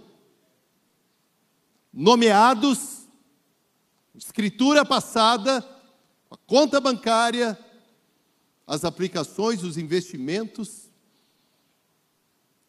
nomeados, 1.91 3.07
escritura 4.13 4.85
passada, 4.85 5.61
conta 6.45 6.79
bancária, 6.79 7.57
as 8.65 8.83
aplicações, 8.83 9.63
os 9.63 9.77
investimentos, 9.77 10.89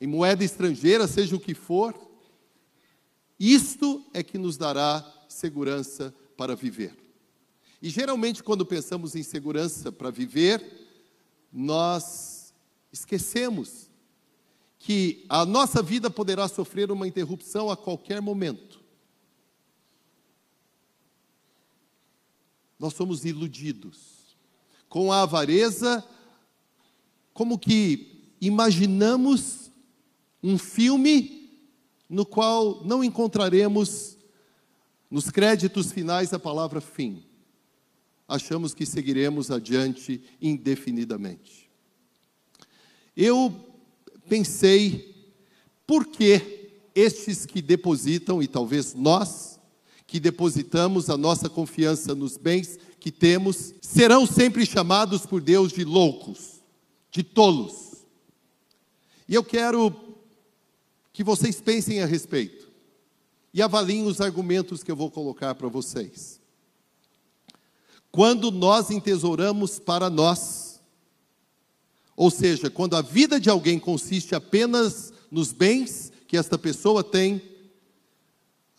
em 0.01 0.07
moeda 0.07 0.45
estrangeira, 0.45 1.07
seja 1.07 1.37
o 1.37 1.41
que 1.41 1.55
for, 1.55 1.95
isto 3.39 4.05
é 4.13 4.23
que 4.23 4.39
nos 4.39 4.57
dará 4.57 5.05
segurança 5.29 6.15
para 6.37 6.55
viver. 6.55 6.95
E 7.81 7.89
geralmente, 7.89 8.43
quando 8.43 8.65
pensamos 8.65 9.15
em 9.15 9.23
segurança 9.23 9.93
para 9.93 10.11
viver, 10.11 10.63
nós 11.53 12.55
esquecemos 12.93 13.91
que 14.79 15.25
a 15.29 15.45
nossa 15.45 15.83
vida 15.83 16.09
poderá 16.09 16.49
sofrer 16.49 16.91
uma 16.91 17.07
interrupção 17.09 17.71
a 17.71 17.77
qualquer 17.77 18.21
momento. 18.23 18.81
Nós 22.79 22.95
somos 22.95 23.25
iludidos 23.25 24.37
com 24.89 25.13
a 25.13 25.23
avareza, 25.23 26.05
como 27.33 27.59
que 27.59 28.35
imaginamos 28.41 29.71
um 30.43 30.59
filme 30.59 31.51
no 32.09 32.25
qual 32.25 32.85
não 32.85 33.03
encontraremos 33.03 34.17
nos 35.11 35.31
créditos 35.31 35.91
finais 35.93 36.33
a 36.33 36.39
palavra 36.39 36.81
fim 36.81 37.27
achamos 38.29 38.75
que 38.75 38.85
seguiremos 38.85 39.51
adiante 39.51 40.23
indefinidamente. 40.41 41.71
Eu 43.17 43.55
pensei, 44.29 45.15
por 45.87 46.07
que 46.07 46.71
estes 46.95 47.47
que 47.47 47.63
depositam, 47.63 48.43
e 48.43 48.49
talvez 48.49 48.95
nós, 48.95 49.56
que 50.07 50.21
depositamos 50.21 51.11
a 51.11 51.17
nossa 51.17 51.49
confiança 51.49 52.15
nos 52.15 52.37
bens 52.37 52.79
que 53.01 53.11
temos, 53.11 53.75
serão 53.81 54.27
sempre 54.27 54.65
chamados 54.65 55.27
por 55.27 55.41
Deus 55.41 55.73
de 55.73 55.85
loucos, 55.85 56.63
de 57.11 57.23
tolos. 57.23 58.05
E 59.29 59.35
eu 59.35 59.43
quero 59.43 59.95
que 61.13 61.25
vocês 61.25 61.61
pensem 61.61 62.03
a 62.03 62.07
respeito 62.07 62.69
e 63.53 63.63
avaliem 63.63 64.05
os 64.05 64.21
argumentos 64.21 64.83
que 64.83 64.91
eu 64.91 64.97
vou 64.97 65.11
colocar 65.11 65.55
para 65.55 65.69
vocês. 65.69 66.41
Quando 68.13 68.51
nós 68.51 68.91
entesouramos 68.91 69.79
para 69.79 70.09
nós, 70.09 70.81
ou 72.17 72.31
seja, 72.31 72.71
quando 72.71 72.97
a 72.97 73.03
vida 73.03 73.41
de 73.41 73.51
alguém 73.51 73.79
consiste 73.79 74.35
apenas 74.35 75.13
nos 75.31 75.53
bens 75.53 76.13
que 76.27 76.37
esta 76.37 76.57
pessoa 76.57 77.05
tem, 77.05 77.43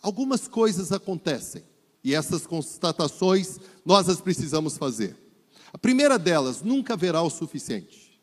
algumas 0.02 0.48
coisas 0.48 0.92
acontecem. 0.92 1.64
E 2.02 2.14
essas 2.14 2.46
constatações 2.46 3.58
nós 3.84 4.08
as 4.08 4.20
precisamos 4.20 4.78
fazer. 4.78 5.16
A 5.72 5.78
primeira 5.78 6.18
delas, 6.18 6.62
nunca 6.62 6.94
haverá 6.94 7.22
o 7.22 7.30
suficiente. 7.30 8.18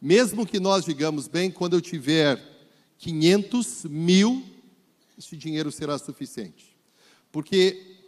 Mesmo 0.00 0.44
que 0.44 0.60
nós 0.60 0.84
digamos, 0.84 1.28
bem, 1.28 1.50
quando 1.50 1.74
eu 1.74 1.80
tiver 1.80 2.40
500 2.98 3.84
mil, 3.84 4.44
esse 5.18 5.36
dinheiro 5.36 5.70
será 5.70 5.96
suficiente. 5.98 6.76
Porque 7.30 7.98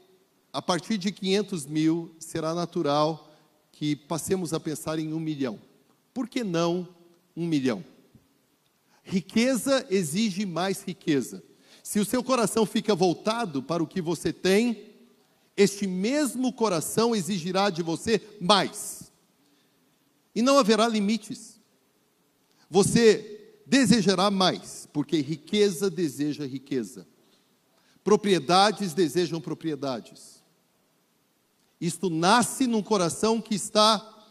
a 0.52 0.60
partir 0.60 0.98
de 0.98 1.10
500 1.10 1.66
mil 1.66 2.14
será 2.18 2.54
natural 2.54 3.32
que 3.72 3.96
passemos 3.96 4.52
a 4.52 4.60
pensar 4.60 4.98
em 4.98 5.12
um 5.12 5.20
milhão. 5.20 5.58
Por 6.12 6.28
que 6.28 6.44
não 6.44 6.88
um 7.36 7.46
milhão? 7.46 7.84
Riqueza 9.02 9.86
exige 9.90 10.46
mais 10.46 10.82
riqueza. 10.82 11.42
Se 11.84 12.00
o 12.00 12.04
seu 12.04 12.24
coração 12.24 12.64
fica 12.64 12.94
voltado 12.94 13.62
para 13.62 13.82
o 13.82 13.86
que 13.86 14.00
você 14.00 14.32
tem, 14.32 14.86
este 15.54 15.86
mesmo 15.86 16.50
coração 16.50 17.14
exigirá 17.14 17.68
de 17.68 17.82
você 17.82 18.22
mais. 18.40 19.12
E 20.34 20.40
não 20.40 20.58
haverá 20.58 20.88
limites. 20.88 21.60
Você 22.70 23.58
desejará 23.66 24.30
mais, 24.30 24.88
porque 24.94 25.20
riqueza 25.20 25.90
deseja 25.90 26.46
riqueza. 26.46 27.06
Propriedades 28.02 28.94
desejam 28.94 29.38
propriedades. 29.38 30.42
Isto 31.78 32.08
nasce 32.08 32.66
num 32.66 32.82
coração 32.82 33.42
que 33.42 33.54
está 33.54 34.24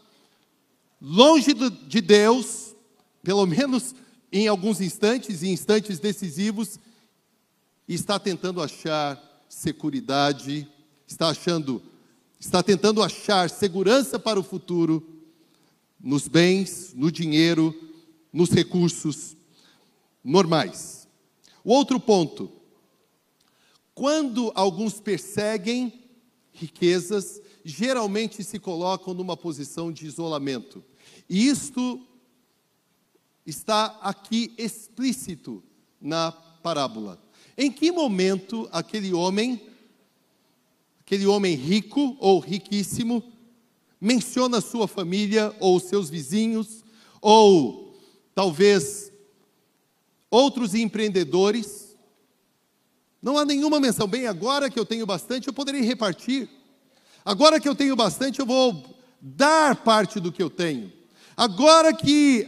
longe 1.00 1.54
de 1.54 2.00
Deus, 2.00 2.74
pelo 3.22 3.46
menos 3.46 3.94
em 4.32 4.48
alguns 4.48 4.80
instantes, 4.80 5.44
em 5.44 5.52
instantes 5.52 6.00
decisivos, 6.00 6.80
e 7.86 7.94
está 7.94 8.18
tentando 8.18 8.62
achar 8.62 9.22
está 11.06 11.28
achando, 11.28 11.82
está 12.40 12.62
tentando 12.62 13.02
achar 13.02 13.48
segurança 13.48 14.18
para 14.18 14.40
o 14.40 14.42
futuro 14.42 15.06
nos 16.00 16.28
bens, 16.28 16.92
no 16.94 17.10
dinheiro, 17.10 17.74
nos 18.32 18.50
recursos 18.50 19.36
normais. 20.22 21.08
O 21.62 21.72
outro 21.72 21.98
ponto, 21.98 22.52
quando 23.94 24.52
alguns 24.54 25.00
perseguem 25.00 26.04
riquezas, 26.52 27.40
geralmente 27.64 28.44
se 28.44 28.58
colocam 28.58 29.14
numa 29.14 29.36
posição 29.36 29.90
de 29.90 30.06
isolamento. 30.06 30.84
E 31.28 31.48
isto 31.48 32.06
está 33.46 33.98
aqui 34.02 34.52
explícito 34.58 35.62
na 36.00 36.32
parábola. 36.32 37.23
Em 37.56 37.70
que 37.70 37.92
momento 37.92 38.68
aquele 38.72 39.12
homem, 39.12 39.60
aquele 41.00 41.26
homem 41.26 41.54
rico 41.54 42.16
ou 42.18 42.40
riquíssimo, 42.40 43.22
menciona 44.00 44.60
sua 44.60 44.88
família 44.88 45.54
ou 45.60 45.78
seus 45.78 46.10
vizinhos, 46.10 46.84
ou 47.20 47.96
talvez 48.34 49.12
outros 50.30 50.74
empreendedores? 50.74 51.96
Não 53.22 53.38
há 53.38 53.44
nenhuma 53.44 53.80
menção. 53.80 54.06
Bem, 54.06 54.26
agora 54.26 54.68
que 54.68 54.78
eu 54.78 54.84
tenho 54.84 55.06
bastante, 55.06 55.48
eu 55.48 55.54
poderei 55.54 55.80
repartir. 55.80 56.48
Agora 57.24 57.58
que 57.58 57.68
eu 57.68 57.74
tenho 57.74 57.96
bastante, 57.96 58.40
eu 58.40 58.46
vou 58.46 58.84
dar 59.20 59.76
parte 59.76 60.20
do 60.20 60.30
que 60.30 60.42
eu 60.42 60.50
tenho. 60.50 60.92
Agora 61.36 61.94
que 61.94 62.46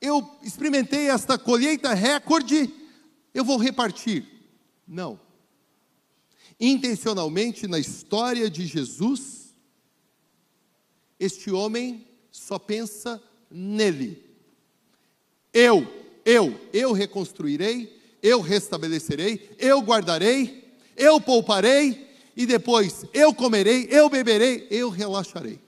eu 0.00 0.28
experimentei 0.42 1.08
esta 1.08 1.36
colheita 1.36 1.92
recorde, 1.94 2.72
eu 3.34 3.44
vou 3.44 3.56
repartir. 3.56 4.26
Não. 4.86 5.18
Intencionalmente, 6.58 7.66
na 7.66 7.78
história 7.78 8.48
de 8.48 8.66
Jesus, 8.66 9.54
este 11.18 11.50
homem 11.50 12.06
só 12.30 12.58
pensa 12.58 13.22
nele. 13.50 14.24
Eu, 15.52 15.86
eu, 16.24 16.58
eu 16.72 16.92
reconstruirei, 16.92 18.00
eu 18.22 18.40
restabelecerei, 18.40 19.54
eu 19.58 19.80
guardarei, 19.80 20.76
eu 20.96 21.20
pouparei, 21.20 22.10
e 22.36 22.46
depois 22.46 23.04
eu 23.12 23.34
comerei, 23.34 23.88
eu 23.90 24.08
beberei, 24.08 24.66
eu 24.70 24.88
relaxarei. 24.88 25.60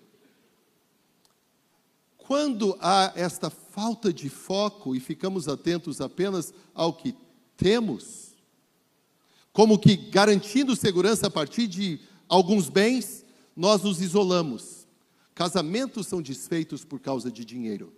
Quando 2.17 2.77
há 2.81 3.13
esta 3.15 3.51
falta 3.51 4.13
de 4.13 4.29
foco 4.29 4.97
e 4.97 5.01
ficamos 5.01 5.47
atentos 5.47 6.01
apenas 6.01 6.55
ao 6.73 6.93
que 6.93 7.15
temos, 7.57 8.35
como 9.53 9.79
que 9.79 9.97
garantindo 9.97 10.75
segurança 10.75 11.29
a 11.29 11.31
partir 11.31 11.67
de 11.67 12.01
alguns 12.29 12.69
bens, 12.69 13.25
nós 13.55 13.83
nos 13.83 14.01
isolamos. 14.01 14.87
Casamentos 15.35 16.07
são 16.07 16.21
desfeitos 16.21 16.85
por 16.85 17.01
causa 17.01 17.31
de 17.31 17.45
dinheiro. 17.45 17.93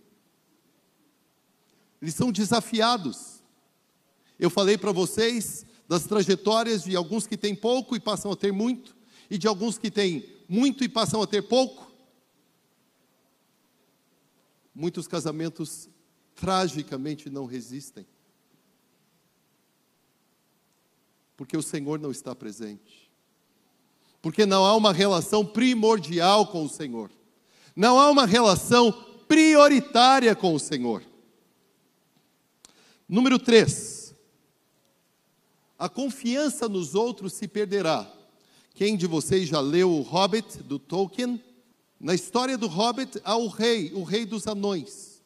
Eles 2.01 2.15
são 2.15 2.31
desafiados. 2.31 3.43
Eu 4.39 4.51
falei 4.51 4.77
para 4.77 4.93
vocês 4.93 5.65
das 5.89 6.05
trajetórias 6.05 6.85
de 6.85 6.97
alguns 6.97 7.27
que 7.27 7.37
têm 7.37 7.55
pouco 7.55 7.97
e 7.97 8.01
passam 8.01 8.31
a 8.33 8.37
ter 8.37 8.53
muito, 8.53 8.97
e 9.31 9.39
de 9.39 9.47
alguns 9.47 9.79
que 9.79 9.91
têm 9.91 10.29
muito 10.49 10.85
e 10.85 10.89
passam 10.89 11.23
a 11.23 11.27
ter 11.27 11.43
pouco. 11.43 11.91
Muitos 14.75 15.09
casamentos 15.09 15.89
tragicamente 16.35 17.31
não 17.31 17.47
resistem. 17.47 18.07
Porque 21.37 21.57
o 21.57 21.63
Senhor 21.63 21.99
não 21.99 22.11
está 22.11 22.35
presente. 22.35 23.11
Porque 24.23 24.47
não 24.47 24.65
há 24.65 24.75
uma 24.75 24.93
relação 24.93 25.45
primordial 25.45 26.47
com 26.47 26.65
o 26.65 26.69
Senhor. 26.69 27.11
Não 27.75 27.99
há 28.01 28.11
uma 28.11 28.27
relação 28.27 28.91
prioritária 29.29 30.35
com 30.35 30.55
o 30.55 30.59
Senhor. 30.59 31.03
Número 33.09 33.39
3. 33.39 34.15
A 35.79 35.89
confiança 35.89 36.69
nos 36.69 36.95
outros 36.95 37.35
se 37.35 37.47
perderá. 37.47 38.11
Quem 38.75 38.97
de 38.97 39.07
vocês 39.07 39.49
já 39.49 39.61
leu 39.61 39.91
o 39.91 40.03
Hobbit 40.03 40.63
do 40.63 40.79
Tolkien? 40.79 41.43
Na 42.01 42.15
história 42.15 42.59
do 42.59 42.67
Hobbit 42.67 43.21
há 43.25 43.37
o 43.37 43.49
rei, 43.49 43.93
o 43.95 44.03
rei 44.03 44.25
dos 44.25 44.47
anões. 44.47 45.23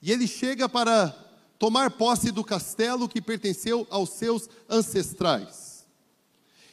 E 0.00 0.12
ele 0.12 0.26
chega 0.26 0.68
para 0.68 1.27
tomar 1.58 1.90
posse 1.90 2.30
do 2.30 2.44
castelo 2.44 3.08
que 3.08 3.20
pertenceu 3.20 3.86
aos 3.90 4.10
seus 4.10 4.48
ancestrais. 4.68 5.86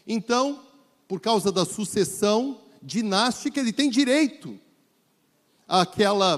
Então, 0.07 0.61
por 1.07 1.19
causa 1.19 1.51
da 1.51 1.65
sucessão 1.65 2.61
dinástica, 2.81 3.59
ele 3.59 3.73
tem 3.73 3.89
direito 3.89 4.59
àquela 5.67 6.37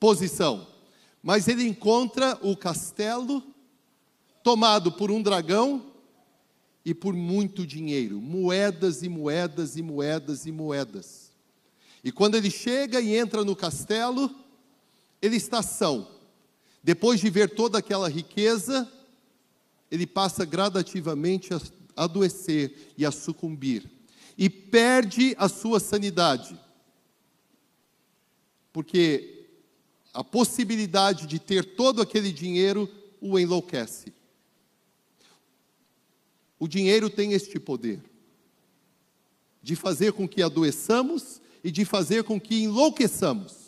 posição. 0.00 0.66
Mas 1.22 1.46
ele 1.46 1.66
encontra 1.66 2.38
o 2.42 2.56
castelo 2.56 3.42
tomado 4.42 4.90
por 4.90 5.10
um 5.10 5.20
dragão 5.20 5.84
e 6.84 6.94
por 6.94 7.12
muito 7.12 7.66
dinheiro, 7.66 8.18
moedas 8.18 9.02
e 9.02 9.08
moedas 9.10 9.76
e 9.76 9.82
moedas 9.82 10.46
e 10.46 10.52
moedas. 10.52 11.32
E 12.02 12.10
quando 12.10 12.36
ele 12.36 12.50
chega 12.50 12.98
e 12.98 13.14
entra 13.14 13.44
no 13.44 13.54
castelo, 13.54 14.34
ele 15.20 15.36
está 15.36 15.60
são 15.60 16.17
depois 16.82 17.20
de 17.20 17.28
ver 17.28 17.54
toda 17.54 17.78
aquela 17.78 18.08
riqueza, 18.08 18.90
ele 19.90 20.06
passa 20.06 20.44
gradativamente 20.44 21.52
a 21.52 21.60
adoecer 21.96 22.92
e 22.96 23.04
a 23.04 23.10
sucumbir, 23.10 23.90
e 24.36 24.48
perde 24.48 25.34
a 25.38 25.48
sua 25.48 25.80
sanidade, 25.80 26.58
porque 28.72 29.46
a 30.14 30.22
possibilidade 30.22 31.26
de 31.26 31.38
ter 31.38 31.64
todo 31.76 32.00
aquele 32.00 32.32
dinheiro 32.32 32.88
o 33.20 33.38
enlouquece. 33.38 34.12
O 36.58 36.66
dinheiro 36.66 37.08
tem 37.08 37.32
este 37.32 37.58
poder 37.58 38.02
de 39.62 39.76
fazer 39.76 40.12
com 40.12 40.28
que 40.28 40.42
adoeçamos 40.42 41.40
e 41.62 41.70
de 41.70 41.84
fazer 41.84 42.24
com 42.24 42.40
que 42.40 42.62
enlouqueçamos. 42.62 43.67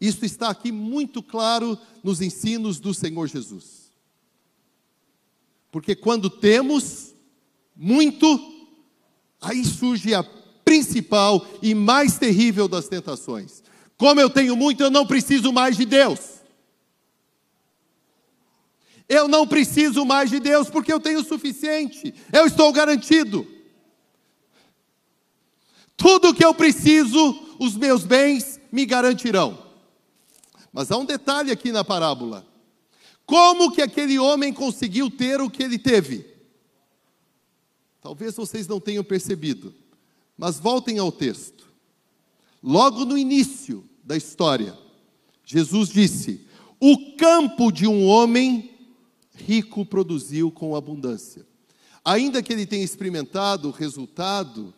Isso 0.00 0.24
está 0.24 0.50
aqui 0.50 0.72
muito 0.72 1.22
claro 1.22 1.78
nos 2.02 2.20
ensinos 2.20 2.78
do 2.78 2.92
Senhor 2.92 3.26
Jesus. 3.26 3.92
Porque 5.70 5.94
quando 5.94 6.28
temos 6.30 7.14
muito, 7.74 8.26
aí 9.40 9.64
surge 9.64 10.14
a 10.14 10.22
principal 10.64 11.46
e 11.62 11.74
mais 11.74 12.18
terrível 12.18 12.68
das 12.68 12.88
tentações. 12.88 13.62
Como 13.96 14.20
eu 14.20 14.30
tenho 14.30 14.56
muito, 14.56 14.82
eu 14.82 14.90
não 14.90 15.06
preciso 15.06 15.52
mais 15.52 15.76
de 15.76 15.84
Deus. 15.84 16.34
Eu 19.08 19.28
não 19.28 19.46
preciso 19.46 20.04
mais 20.04 20.30
de 20.30 20.40
Deus 20.40 20.70
porque 20.70 20.92
eu 20.92 21.00
tenho 21.00 21.20
o 21.20 21.24
suficiente. 21.24 22.14
Eu 22.32 22.46
estou 22.46 22.72
garantido. 22.72 23.46
Tudo 25.96 26.34
que 26.34 26.44
eu 26.44 26.54
preciso, 26.54 27.56
os 27.58 27.76
meus 27.76 28.04
bens 28.04 28.60
me 28.72 28.84
garantirão. 28.84 29.63
Mas 30.74 30.90
há 30.90 30.98
um 30.98 31.04
detalhe 31.04 31.52
aqui 31.52 31.70
na 31.70 31.84
parábola. 31.84 32.44
Como 33.24 33.70
que 33.70 33.80
aquele 33.80 34.18
homem 34.18 34.52
conseguiu 34.52 35.08
ter 35.08 35.40
o 35.40 35.48
que 35.48 35.62
ele 35.62 35.78
teve? 35.78 36.26
Talvez 38.00 38.34
vocês 38.34 38.66
não 38.66 38.80
tenham 38.80 39.04
percebido, 39.04 39.72
mas 40.36 40.58
voltem 40.58 40.98
ao 40.98 41.12
texto. 41.12 41.72
Logo 42.60 43.04
no 43.04 43.16
início 43.16 43.88
da 44.02 44.16
história, 44.16 44.76
Jesus 45.44 45.90
disse: 45.90 46.44
O 46.80 47.14
campo 47.16 47.70
de 47.70 47.86
um 47.86 48.04
homem 48.04 48.76
rico 49.32 49.86
produziu 49.86 50.50
com 50.50 50.74
abundância. 50.74 51.46
Ainda 52.04 52.42
que 52.42 52.52
ele 52.52 52.66
tenha 52.66 52.84
experimentado 52.84 53.68
o 53.68 53.72
resultado 53.72 54.74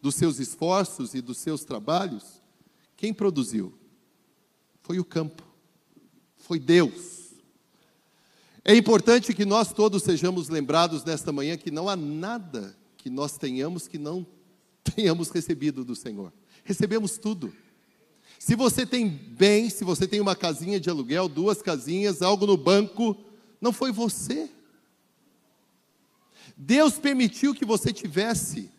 dos 0.00 0.14
seus 0.14 0.38
esforços 0.38 1.14
e 1.14 1.20
dos 1.20 1.38
seus 1.38 1.64
trabalhos, 1.64 2.40
quem 2.96 3.12
produziu? 3.12 3.81
Foi 4.82 4.98
o 4.98 5.04
campo, 5.04 5.42
foi 6.36 6.58
Deus. 6.58 7.32
É 8.64 8.74
importante 8.76 9.34
que 9.34 9.44
nós 9.44 9.72
todos 9.72 10.02
sejamos 10.02 10.48
lembrados 10.48 11.04
nesta 11.04 11.32
manhã 11.32 11.56
que 11.56 11.70
não 11.70 11.88
há 11.88 11.96
nada 11.96 12.76
que 12.96 13.10
nós 13.10 13.36
tenhamos 13.36 13.88
que 13.88 13.98
não 13.98 14.24
tenhamos 14.94 15.30
recebido 15.30 15.84
do 15.84 15.96
Senhor. 15.96 16.32
Recebemos 16.64 17.18
tudo. 17.18 17.52
Se 18.38 18.56
você 18.56 18.84
tem 18.84 19.08
bem, 19.08 19.70
se 19.70 19.84
você 19.84 20.06
tem 20.06 20.20
uma 20.20 20.34
casinha 20.34 20.78
de 20.80 20.90
aluguel, 20.90 21.28
duas 21.28 21.62
casinhas, 21.62 22.22
algo 22.22 22.46
no 22.46 22.56
banco, 22.56 23.16
não 23.60 23.72
foi 23.72 23.92
você. 23.92 24.50
Deus 26.56 26.98
permitiu 26.98 27.54
que 27.54 27.64
você 27.64 27.92
tivesse. 27.92 28.70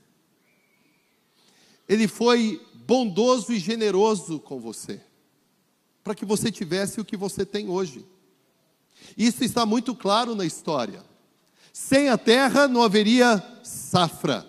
Ele 1.87 2.07
foi 2.07 2.61
bondoso 2.85 3.53
e 3.53 3.59
generoso 3.59 4.39
com 4.39 4.59
você, 4.59 5.01
para 6.03 6.13
que 6.13 6.25
você 6.25 6.51
tivesse 6.51 6.99
o 6.99 7.05
que 7.05 7.15
você 7.15 7.45
tem 7.45 7.69
hoje. 7.69 8.05
Isso 9.17 9.43
está 9.43 9.65
muito 9.65 9.95
claro 9.95 10.35
na 10.35 10.45
história. 10.45 11.03
Sem 11.71 12.09
a 12.09 12.17
terra 12.17 12.67
não 12.67 12.83
haveria 12.83 13.41
safra. 13.63 14.45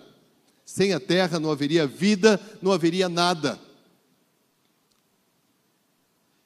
Sem 0.65 0.93
a 0.93 0.99
terra 0.99 1.39
não 1.39 1.51
haveria 1.51 1.87
vida, 1.87 2.39
não 2.61 2.71
haveria 2.71 3.07
nada. 3.07 3.59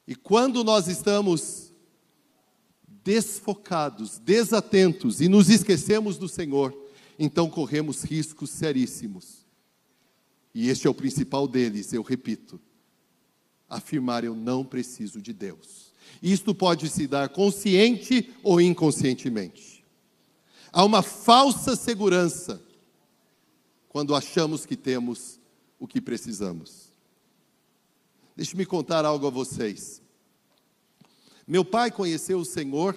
E 0.06 0.14
quando 0.14 0.62
nós 0.62 0.88
estamos 0.88 1.72
desfocados, 3.02 4.18
desatentos 4.18 5.20
e 5.20 5.28
nos 5.28 5.48
esquecemos 5.48 6.18
do 6.18 6.28
Senhor, 6.28 6.76
então 7.18 7.48
corremos 7.48 8.02
riscos 8.02 8.50
seríssimos. 8.50 9.46
E 10.54 10.68
este 10.68 10.86
é 10.86 10.90
o 10.90 10.94
principal 10.94 11.46
deles, 11.46 11.92
eu 11.92 12.02
repito: 12.02 12.60
afirmar 13.70 14.24
eu 14.24 14.34
não 14.34 14.64
preciso 14.64 15.22
de 15.22 15.32
Deus. 15.32 15.92
Isto 16.20 16.54
pode 16.54 16.88
se 16.88 17.06
dar 17.06 17.28
consciente 17.28 18.34
ou 18.42 18.60
inconscientemente. 18.60 19.84
Há 20.72 20.84
uma 20.84 21.02
falsa 21.02 21.76
segurança 21.76 22.60
quando 23.88 24.14
achamos 24.14 24.66
que 24.66 24.76
temos 24.76 25.38
o 25.78 25.86
que 25.86 26.00
precisamos. 26.00 26.92
Deixe-me 28.36 28.66
contar 28.66 29.04
algo 29.04 29.26
a 29.26 29.30
vocês. 29.30 30.02
Meu 31.46 31.64
pai 31.64 31.90
conheceu 31.90 32.38
o 32.38 32.44
Senhor 32.44 32.94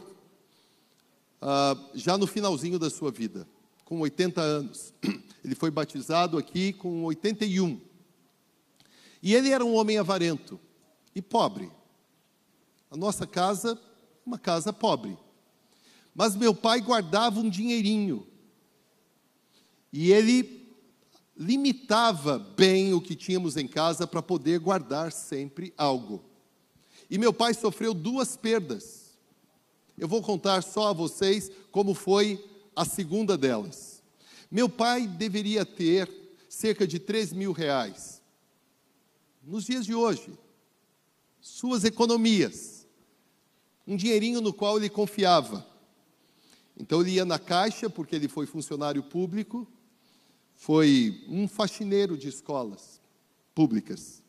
uh, 1.42 1.90
já 1.96 2.18
no 2.18 2.28
finalzinho 2.28 2.78
da 2.78 2.90
sua 2.90 3.12
vida, 3.12 3.48
com 3.84 4.00
80 4.00 4.42
anos. 4.42 4.94
Ele 5.44 5.56
foi 5.56 5.72
batizado 5.72 6.38
aqui 6.38 6.72
com 6.74 7.04
81. 7.04 7.80
E 9.24 9.34
ele 9.34 9.52
era 9.52 9.64
um 9.64 9.74
homem 9.74 9.98
avarento 9.98 10.60
e 11.16 11.22
pobre. 11.22 11.72
A 12.92 12.98
nossa 12.98 13.26
casa, 13.26 13.80
uma 14.26 14.38
casa 14.38 14.74
pobre. 14.74 15.18
Mas 16.14 16.36
meu 16.36 16.54
pai 16.54 16.82
guardava 16.82 17.40
um 17.40 17.50
dinheirinho. 17.50 18.28
E 19.94 20.12
ele 20.12 20.68
limitava 21.38 22.38
bem 22.38 22.94
o 22.94 23.00
que 23.00 23.16
tínhamos 23.16 23.56
em 23.56 23.66
casa 23.66 24.06
para 24.06 24.22
poder 24.22 24.60
guardar 24.60 25.10
sempre 25.14 25.74
algo. 25.78 26.22
E 27.10 27.18
meu 27.18 27.32
pai 27.32 27.54
sofreu 27.54 27.94
duas 27.94 28.36
perdas. 28.36 29.14
Eu 29.98 30.08
vou 30.10 30.22
contar 30.22 30.62
só 30.64 30.90
a 30.90 30.94
vocês 30.94 31.50
como 31.72 31.94
foi 31.94 32.44
a 32.76 32.84
segunda 32.84 33.38
delas. 33.38 34.04
Meu 34.52 34.68
pai 34.68 35.08
deveria 35.08 35.66
ter 35.66 36.12
cerca 36.50 36.86
de 36.86 37.00
3 37.00 37.32
mil 37.32 37.54
reais. 37.54 38.22
Nos 39.44 39.66
dias 39.66 39.86
de 39.86 39.94
hoje, 39.94 40.32
suas 41.42 41.84
economias, 41.84 42.88
um 43.86 43.98
dinheirinho 43.98 44.40
no 44.40 44.54
qual 44.54 44.78
ele 44.78 44.90
confiava. 44.90 45.68
Então 46.78 47.02
ele 47.02 47.12
ia 47.12 47.26
na 47.26 47.38
caixa, 47.38 47.90
porque 47.90 48.16
ele 48.16 48.30
foi 48.30 48.46
funcionário 48.46 49.04
público, 49.04 49.68
foi 50.56 51.26
um 51.28 51.48
faxineiro 51.48 52.18
de 52.18 52.30
escolas 52.30 53.02
públicas. 53.54 54.24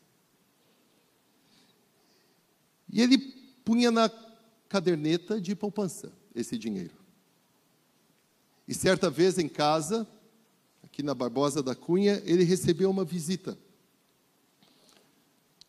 E 2.91 3.01
ele 3.01 3.17
punha 3.63 3.89
na 3.89 4.09
caderneta 4.67 5.39
de 5.39 5.55
poupança 5.55 6.11
esse 6.35 6.57
dinheiro. 6.57 6.95
E 8.67 8.73
certa 8.73 9.09
vez 9.09 9.37
em 9.37 9.47
casa, 9.47 10.07
aqui 10.83 11.01
na 11.01 11.13
Barbosa 11.13 11.63
da 11.63 11.73
Cunha, 11.73 12.21
ele 12.25 12.43
recebeu 12.43 12.89
uma 12.89 13.05
visita. 13.05 13.57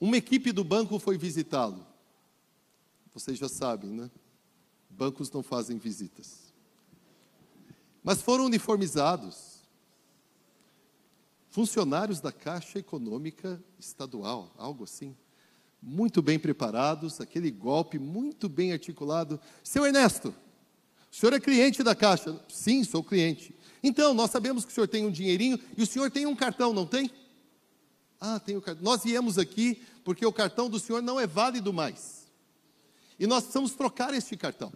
Uma 0.00 0.16
equipe 0.16 0.52
do 0.52 0.62
banco 0.62 0.98
foi 0.98 1.16
visitá-lo. 1.16 1.86
Vocês 3.14 3.38
já 3.38 3.48
sabem, 3.48 3.90
né? 3.90 4.10
Bancos 4.90 5.30
não 5.30 5.42
fazem 5.42 5.78
visitas. 5.78 6.52
Mas 8.02 8.22
foram 8.22 8.44
uniformizados, 8.44 9.62
funcionários 11.48 12.20
da 12.20 12.30
Caixa 12.30 12.78
Econômica 12.78 13.62
Estadual, 13.78 14.54
algo 14.56 14.84
assim. 14.84 15.16
Muito 15.82 16.20
bem 16.20 16.38
preparados, 16.38 17.20
aquele 17.20 17.50
golpe 17.50 17.98
muito 17.98 18.48
bem 18.48 18.72
articulado. 18.72 19.40
Seu 19.62 19.84
Ernesto, 19.84 20.34
o 21.10 21.14
senhor 21.14 21.32
é 21.32 21.40
cliente 21.40 21.82
da 21.82 21.94
Caixa? 21.94 22.38
Sim, 22.48 22.84
sou 22.84 23.02
cliente. 23.02 23.54
Então, 23.82 24.12
nós 24.12 24.30
sabemos 24.30 24.64
que 24.64 24.70
o 24.70 24.74
senhor 24.74 24.88
tem 24.88 25.06
um 25.06 25.10
dinheirinho 25.10 25.58
e 25.76 25.82
o 25.82 25.86
senhor 25.86 26.10
tem 26.10 26.26
um 26.26 26.36
cartão, 26.36 26.72
não 26.74 26.86
tem? 26.86 27.10
Ah, 28.20 28.40
tem 28.40 28.56
o 28.56 28.62
cartão. 28.62 28.84
Nós 28.84 29.02
viemos 29.04 29.38
aqui 29.38 29.82
porque 30.04 30.24
o 30.24 30.32
cartão 30.32 30.70
do 30.70 30.78
senhor 30.78 31.02
não 31.02 31.18
é 31.18 31.26
válido 31.26 31.72
mais. 31.72 32.26
E 33.18 33.26
nós 33.26 33.44
precisamos 33.44 33.72
trocar 33.72 34.14
este 34.14 34.36
cartão. 34.36 34.72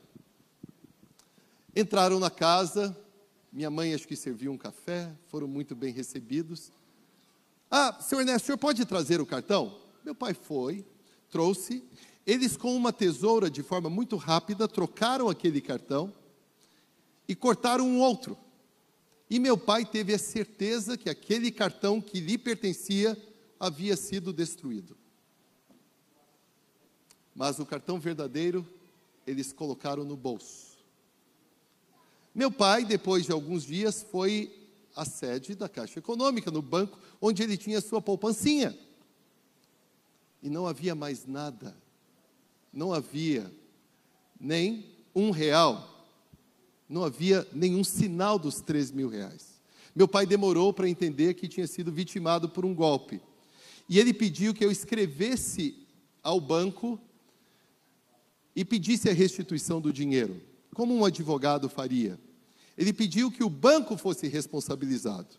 Entraram 1.74 2.18
na 2.18 2.31
casa, 2.31 2.96
minha 3.53 3.70
mãe 3.70 3.94
acho 3.94 4.09
que 4.09 4.16
serviu 4.16 4.53
um 4.53 4.59
café, 4.59 5.11
foram 5.29 5.46
muito 5.46 5.74
bem 5.74 5.92
recebidos. 5.92 6.72
Ah, 7.70 7.98
senhor 8.00 8.22
Ernesto, 8.22 8.42
o 8.42 8.46
senhor 8.46 8.59
pode 8.59 8.85
trazer 8.85 9.20
o 9.20 9.26
cartão? 9.26 9.79
Meu 10.05 10.14
pai 10.14 10.35
foi, 10.35 10.85
trouxe. 11.31 11.85
Eles, 12.26 12.57
com 12.57 12.74
uma 12.76 12.92
tesoura, 12.92 13.50
de 13.50 13.62
forma 13.62 13.88
muito 13.88 14.16
rápida, 14.16 14.66
trocaram 14.66 15.29
aquele 15.29 15.61
cartão 15.61 16.12
e 17.29 17.35
cortaram 17.35 17.87
um 17.87 18.00
outro. 18.00 18.37
E 19.29 19.38
meu 19.38 19.57
pai 19.57 19.85
teve 19.85 20.12
a 20.12 20.18
certeza 20.18 20.98
que 20.98 21.09
aquele 21.09 21.53
cartão 21.53 22.00
que 22.00 22.18
lhe 22.18 22.37
pertencia 22.37 23.16
havia 23.61 23.94
sido 23.94 24.33
destruído. 24.33 24.96
Mas 27.35 27.59
o 27.59 27.66
cartão 27.66 28.01
verdadeiro 28.01 28.66
eles 29.27 29.53
colocaram 29.53 30.03
no 30.03 30.16
bolso. 30.16 30.78
Meu 32.35 32.51
pai, 32.51 32.85
depois 32.85 33.26
de 33.26 33.32
alguns 33.32 33.64
dias, 33.64 34.03
foi 34.03 34.51
à 34.97 35.05
sede 35.05 35.55
da 35.55 35.68
Caixa 35.68 35.99
Econômica, 35.99 36.51
no 36.51 36.62
banco, 36.62 36.99
onde 37.20 37.43
ele 37.43 37.57
tinha 37.57 37.80
sua 37.80 38.01
poupancinha. 38.01 38.76
E 40.43 40.49
não 40.49 40.66
havia 40.66 40.95
mais 40.95 41.26
nada. 41.26 41.76
Não 42.72 42.93
havia 42.93 43.53
nem 44.39 44.87
um 45.14 45.30
real. 45.30 46.09
Não 46.89 47.05
havia 47.05 47.47
nenhum 47.53 47.85
sinal 47.85 48.39
dos 48.39 48.61
três 48.61 48.91
mil 48.91 49.09
reais. 49.09 49.61
Meu 49.95 50.09
pai 50.09 50.24
demorou 50.24 50.72
para 50.72 50.89
entender 50.89 51.35
que 51.35 51.49
tinha 51.49 51.66
sido 51.66 51.93
vitimado 51.93 52.49
por 52.49 52.64
um 52.64 52.74
golpe. 52.74 53.20
E 53.91 53.99
ele 53.99 54.14
pediu 54.14 54.55
que 54.55 54.64
eu 54.64 54.70
escrevesse 54.70 55.76
ao 56.22 56.41
banco 56.41 56.99
e 58.57 58.64
pedisse 58.64 59.11
a 59.11 59.12
restituição 59.12 59.80
do 59.80 59.93
dinheiro 59.93 60.41
como 60.74 60.95
um 60.95 61.05
advogado 61.05 61.68
faria. 61.68 62.18
Ele 62.78 62.93
pediu 62.93 63.30
que 63.30 63.45
o 63.45 63.51
banco 63.51 63.97
fosse 63.97 64.28
responsabilizado. 64.28 65.36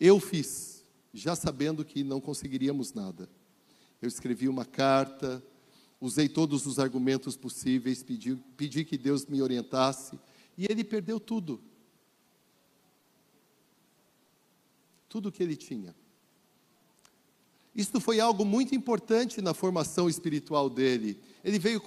Eu 0.00 0.18
fiz, 0.18 0.82
já 1.14 1.36
sabendo 1.36 1.84
que 1.84 2.02
não 2.02 2.20
conseguiríamos 2.20 2.92
nada. 2.92 3.28
Eu 4.00 4.08
escrevi 4.08 4.48
uma 4.48 4.64
carta, 4.64 5.42
usei 6.00 6.28
todos 6.28 6.66
os 6.66 6.78
argumentos 6.78 7.36
possíveis, 7.36 8.02
pedi, 8.02 8.34
pedi 8.56 8.84
que 8.84 8.98
Deus 8.98 9.26
me 9.26 9.40
orientasse, 9.40 10.18
e 10.58 10.64
ele 10.64 10.82
perdeu 10.82 11.20
tudo. 11.20 11.60
Tudo 15.08 15.30
que 15.30 15.42
ele 15.42 15.54
tinha. 15.54 15.94
Isto 17.76 18.00
foi 18.00 18.18
algo 18.18 18.42
muito 18.44 18.74
importante 18.74 19.42
na 19.42 19.52
formação 19.52 20.08
espiritual 20.08 20.70
dele. 20.70 21.20
Ele 21.44 21.58
veio 21.58 21.80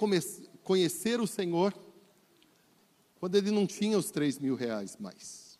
conhecer 0.62 1.20
o 1.20 1.26
Senhor 1.26 1.74
quando 3.18 3.34
ele 3.34 3.50
não 3.50 3.66
tinha 3.66 3.98
os 3.98 4.10
três 4.10 4.38
mil 4.38 4.54
reais 4.54 4.96
mais. 5.00 5.58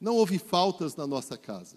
Não 0.00 0.16
houve 0.16 0.38
faltas 0.38 0.96
na 0.96 1.06
nossa 1.06 1.36
casa. 1.36 1.76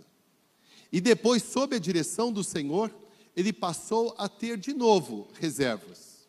E 0.91 1.01
depois, 1.01 1.43
sob 1.43 1.75
a 1.75 1.79
direção 1.79 2.31
do 2.31 2.43
Senhor, 2.43 2.93
ele 3.35 3.51
passou 3.51 4.15
a 4.17 4.29
ter 4.29 4.57
de 4.57 4.73
novo 4.73 5.27
reservas. 5.33 6.27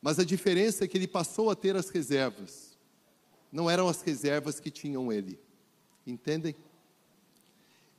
Mas 0.00 0.18
a 0.20 0.24
diferença 0.24 0.84
é 0.84 0.88
que 0.88 0.96
ele 0.96 1.08
passou 1.08 1.50
a 1.50 1.56
ter 1.56 1.74
as 1.74 1.90
reservas. 1.90 2.78
Não 3.50 3.68
eram 3.68 3.88
as 3.88 4.00
reservas 4.00 4.60
que 4.60 4.70
tinham 4.70 5.12
ele. 5.12 5.38
Entendem? 6.06 6.54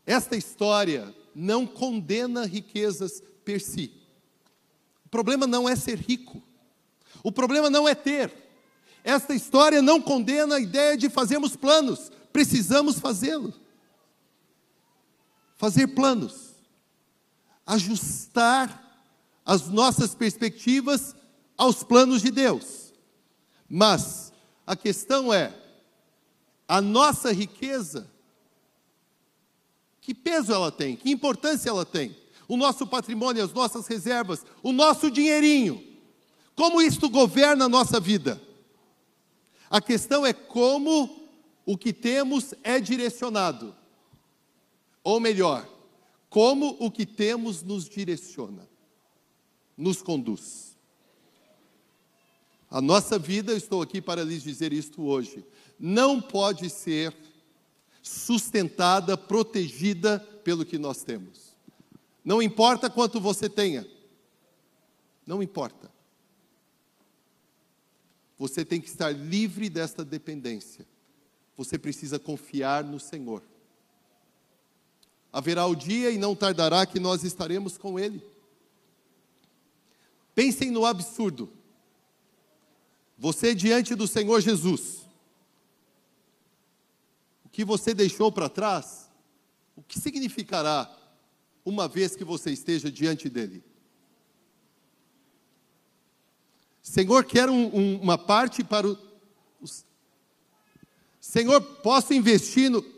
Esta 0.06 0.36
história 0.36 1.14
não 1.34 1.66
condena 1.66 2.46
riquezas 2.46 3.22
per 3.46 3.62
si. 3.62 3.92
O 5.06 5.10
problema 5.10 5.46
não 5.46 5.68
é 5.68 5.76
ser 5.76 5.98
rico. 5.98 6.42
O 7.24 7.32
problema 7.32 7.70
não 7.70 7.88
é 7.88 7.94
ter. 7.94 8.34
Esta 9.04 9.34
história 9.34 9.82
não 9.82 10.02
condena 10.02 10.56
a 10.56 10.60
ideia 10.60 10.98
de 10.98 11.10
fazermos 11.10 11.56
planos. 11.56 12.12
Precisamos 12.32 13.00
fazê-los. 13.00 13.56
Fazer 15.58 15.88
planos. 15.88 16.52
Ajustar 17.66 18.82
as 19.46 19.68
nossas 19.68 20.16
perspectivas 20.16 21.16
aos 21.58 21.84
planos 21.84 22.22
de 22.22 22.32
Deus. 22.32 22.94
Mas 23.70 24.34
a 24.66 24.76
questão 24.76 25.34
é: 25.34 25.54
a 26.68 26.82
nossa 26.82 27.32
riqueza 27.32 28.10
que 30.02 30.16
peso 30.16 30.52
ela 30.52 30.72
tem? 30.72 30.96
Que 30.96 31.12
importância 31.12 31.70
ela 31.70 31.86
tem? 31.86 32.18
O 32.48 32.58
nosso 32.58 32.86
patrimônio, 32.88 33.44
as 33.44 33.54
nossas 33.54 33.88
reservas, 33.88 34.44
o 34.62 34.74
nosso 34.74 35.10
dinheirinho. 35.10 35.82
Como 36.56 36.82
isto 36.82 37.08
governa 37.08 37.66
a 37.66 37.70
nossa 37.70 38.00
vida? 38.00 38.42
A 39.70 39.80
questão 39.80 40.26
é 40.26 40.34
como 40.34 41.22
o 41.66 41.78
que 41.78 41.94
temos 41.94 42.54
é 42.64 42.80
direcionado. 42.80 43.74
Ou 45.04 45.20
melhor, 45.20 45.68
como 46.30 46.76
o 46.80 46.92
que 46.92 47.06
temos 47.06 47.62
nos 47.62 47.88
direciona, 47.88 48.68
nos 49.78 50.02
conduz. 50.02 50.76
A 52.70 52.82
nossa 52.82 53.20
vida, 53.20 53.54
estou 53.54 53.82
aqui 53.82 54.02
para 54.02 54.24
lhes 54.24 54.44
dizer 54.44 54.74
isto 54.74 55.04
hoje, 55.04 55.46
não 55.80 56.22
pode 56.22 56.70
ser 56.70 57.16
sustentada, 58.02 59.16
protegida 59.16 60.20
pelo 60.44 60.66
que 60.66 60.78
nós 60.78 61.04
temos. 61.04 61.56
Não 62.24 62.42
importa 62.42 62.90
quanto 62.90 63.20
você 63.20 63.50
tenha, 63.50 63.88
não 65.26 65.42
importa. 65.42 65.92
Você 68.38 68.66
tem 68.66 68.82
que 68.82 68.88
estar 68.88 69.12
livre 69.12 69.70
desta 69.70 70.04
dependência. 70.04 70.88
Você 71.56 71.78
precisa 71.78 72.18
confiar 72.18 72.84
no 72.84 73.00
Senhor. 73.00 73.44
Haverá 75.32 75.66
o 75.68 75.76
dia 75.76 76.10
e 76.10 76.18
não 76.18 76.36
tardará 76.36 76.86
que 76.86 77.00
nós 77.00 77.24
estaremos 77.24 77.78
com 77.78 78.00
Ele. 78.00 78.26
Pensem 80.34 80.72
no 80.72 80.86
absurdo. 80.86 81.52
Você 83.18 83.54
diante 83.54 83.94
do 83.94 84.08
Senhor 84.08 84.42
Jesus 84.42 85.01
que 87.52 87.66
você 87.66 87.94
deixou 87.94 88.32
para 88.32 88.50
trás, 88.50 89.10
o 89.76 89.84
que 89.84 90.00
significará 90.00 90.90
uma 91.66 91.88
vez 91.88 92.16
que 92.16 92.24
você 92.24 92.52
esteja 92.52 92.92
diante 92.92 93.30
dele? 93.30 93.64
Senhor, 96.82 97.24
quero 97.26 97.52
um, 97.52 97.76
um, 97.76 98.02
uma 98.02 98.18
parte 98.18 98.64
para 98.64 98.88
o. 98.88 98.98
Os... 99.62 99.86
Senhor, 101.20 101.62
posso 101.62 102.14
investir 102.14 102.70
no. 102.70 102.82
Não 102.82 102.92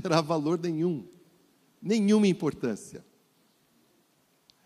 terá 0.00 0.20
valor 0.20 0.58
nenhum, 0.58 1.06
nenhuma 1.80 2.26
importância. 2.26 3.04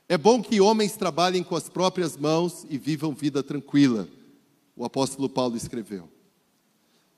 É 0.09 0.16
bom 0.16 0.43
que 0.43 0.61
homens 0.61 0.97
trabalhem 0.97 1.43
com 1.43 1.57
as 1.57 1.68
próprias 1.68 2.16
mãos 2.16 2.64
e 2.68 2.78
vivam 2.78 3.12
vida 3.12 3.43
tranquila, 3.43 4.09
o 4.76 4.84
apóstolo 4.84 5.28
Paulo 5.28 5.57
escreveu. 5.57 6.16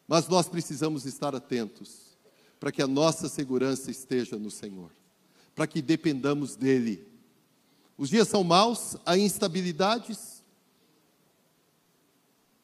Mas 0.08 0.26
nós 0.26 0.48
precisamos 0.48 1.04
estar 1.04 1.34
atentos 1.34 2.16
para 2.58 2.72
que 2.72 2.80
a 2.80 2.86
nossa 2.86 3.28
segurança 3.28 3.90
esteja 3.90 4.38
no 4.38 4.50
Senhor, 4.50 4.90
para 5.54 5.66
que 5.66 5.82
dependamos 5.82 6.56
dEle. 6.56 7.06
Os 7.96 8.08
dias 8.08 8.26
são 8.26 8.42
maus, 8.42 8.96
há 9.04 9.18
instabilidades, 9.18 10.42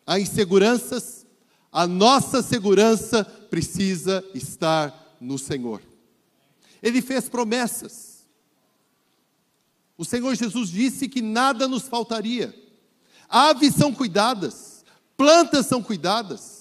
há 0.06 0.18
inseguranças, 0.18 1.26
a 1.70 1.86
nossa 1.86 2.42
segurança 2.42 3.24
precisa 3.24 4.24
estar 4.32 5.16
no 5.20 5.38
Senhor. 5.38 5.82
Ele 6.82 7.02
fez 7.02 7.28
promessas. 7.28 8.24
O 9.98 10.04
Senhor 10.04 10.34
Jesus 10.34 10.70
disse 10.70 11.08
que 11.08 11.20
nada 11.20 11.68
nos 11.68 11.88
faltaria. 11.88 12.54
Aves 13.28 13.74
são 13.74 13.92
cuidadas, 13.92 14.84
plantas 15.16 15.66
são 15.66 15.82
cuidadas, 15.82 16.53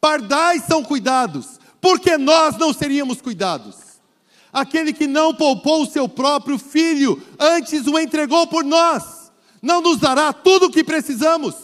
Pardais 0.00 0.64
são 0.64 0.82
cuidados, 0.82 1.58
porque 1.80 2.16
nós 2.16 2.56
não 2.56 2.72
seríamos 2.72 3.20
cuidados. 3.20 3.76
Aquele 4.52 4.92
que 4.92 5.06
não 5.06 5.34
poupou 5.34 5.82
o 5.82 5.86
seu 5.86 6.08
próprio 6.08 6.58
filho, 6.58 7.22
antes 7.38 7.86
o 7.86 7.98
entregou 7.98 8.46
por 8.46 8.64
nós, 8.64 9.30
não 9.62 9.80
nos 9.80 9.98
dará 9.98 10.32
tudo 10.32 10.66
o 10.66 10.70
que 10.70 10.82
precisamos. 10.82 11.54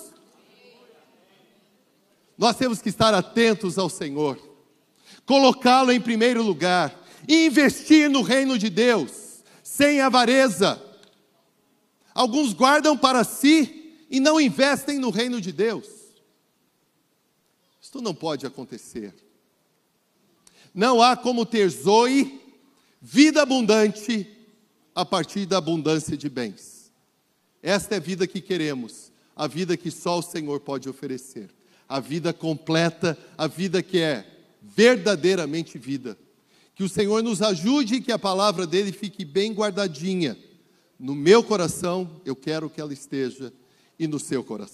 Nós 2.37 2.57
temos 2.57 2.83
que 2.83 2.89
estar 2.89 3.15
atentos 3.15 3.79
ao 3.79 3.89
Senhor, 3.89 4.39
colocá-lo 5.25 5.91
em 5.91 6.01
primeiro 6.01 6.43
lugar 6.43 7.07
investir 7.29 8.09
no 8.09 8.23
reino 8.23 8.59
de 8.59 8.71
Deus, 8.71 9.43
sem 9.63 10.01
avareza. 10.01 10.83
Alguns 12.15 12.53
guardam 12.53 12.97
para 12.97 13.25
si 13.25 14.05
e 14.11 14.21
não 14.21 14.41
investem 14.41 14.99
no 14.99 15.11
reino 15.11 15.41
de 15.41 15.53
Deus. 15.53 15.87
Isto 17.87 18.03
não 18.03 18.13
pode 18.13 18.45
acontecer. 18.45 19.15
Não 20.75 21.01
há 21.01 21.17
como 21.17 21.47
ter 21.47 21.71
zoe, 21.71 22.41
vida 23.01 23.43
abundante, 23.43 24.29
a 24.93 25.05
partir 25.05 25.47
da 25.47 25.59
abundância 25.59 26.17
de 26.17 26.29
bens. 26.29 26.93
Esta 27.63 27.95
é 27.95 27.99
a 27.99 28.01
vida 28.01 28.27
que 28.27 28.41
queremos, 28.41 29.13
a 29.37 29.47
vida 29.47 29.77
que 29.77 29.93
só 29.93 30.19
o 30.19 30.23
Senhor 30.23 30.59
pode 30.59 30.89
oferecer. 30.89 31.49
A 31.89 32.01
vida 32.01 32.33
completa, 32.33 33.17
a 33.39 33.47
vida 33.47 33.81
que 33.85 34.01
é 34.01 34.27
verdadeiramente 34.61 35.79
vida. 35.79 36.19
Que 36.75 36.83
o 36.83 36.89
Senhor 36.89 37.23
nos 37.23 37.41
ajude 37.41 37.95
e 37.95 38.01
que 38.01 38.11
a 38.11 38.19
palavra 38.19 38.67
dele 38.67 38.91
fique 38.91 39.25
bem 39.25 39.53
guardadinha. 39.53 40.37
No 40.99 41.15
meu 41.15 41.41
coração, 41.41 42.21
eu 42.25 42.35
quero 42.35 42.69
que 42.69 42.81
ela 42.81 42.93
esteja, 42.93 43.53
e 43.97 44.09
no 44.09 44.19
seu 44.19 44.43
coração. 44.43 44.65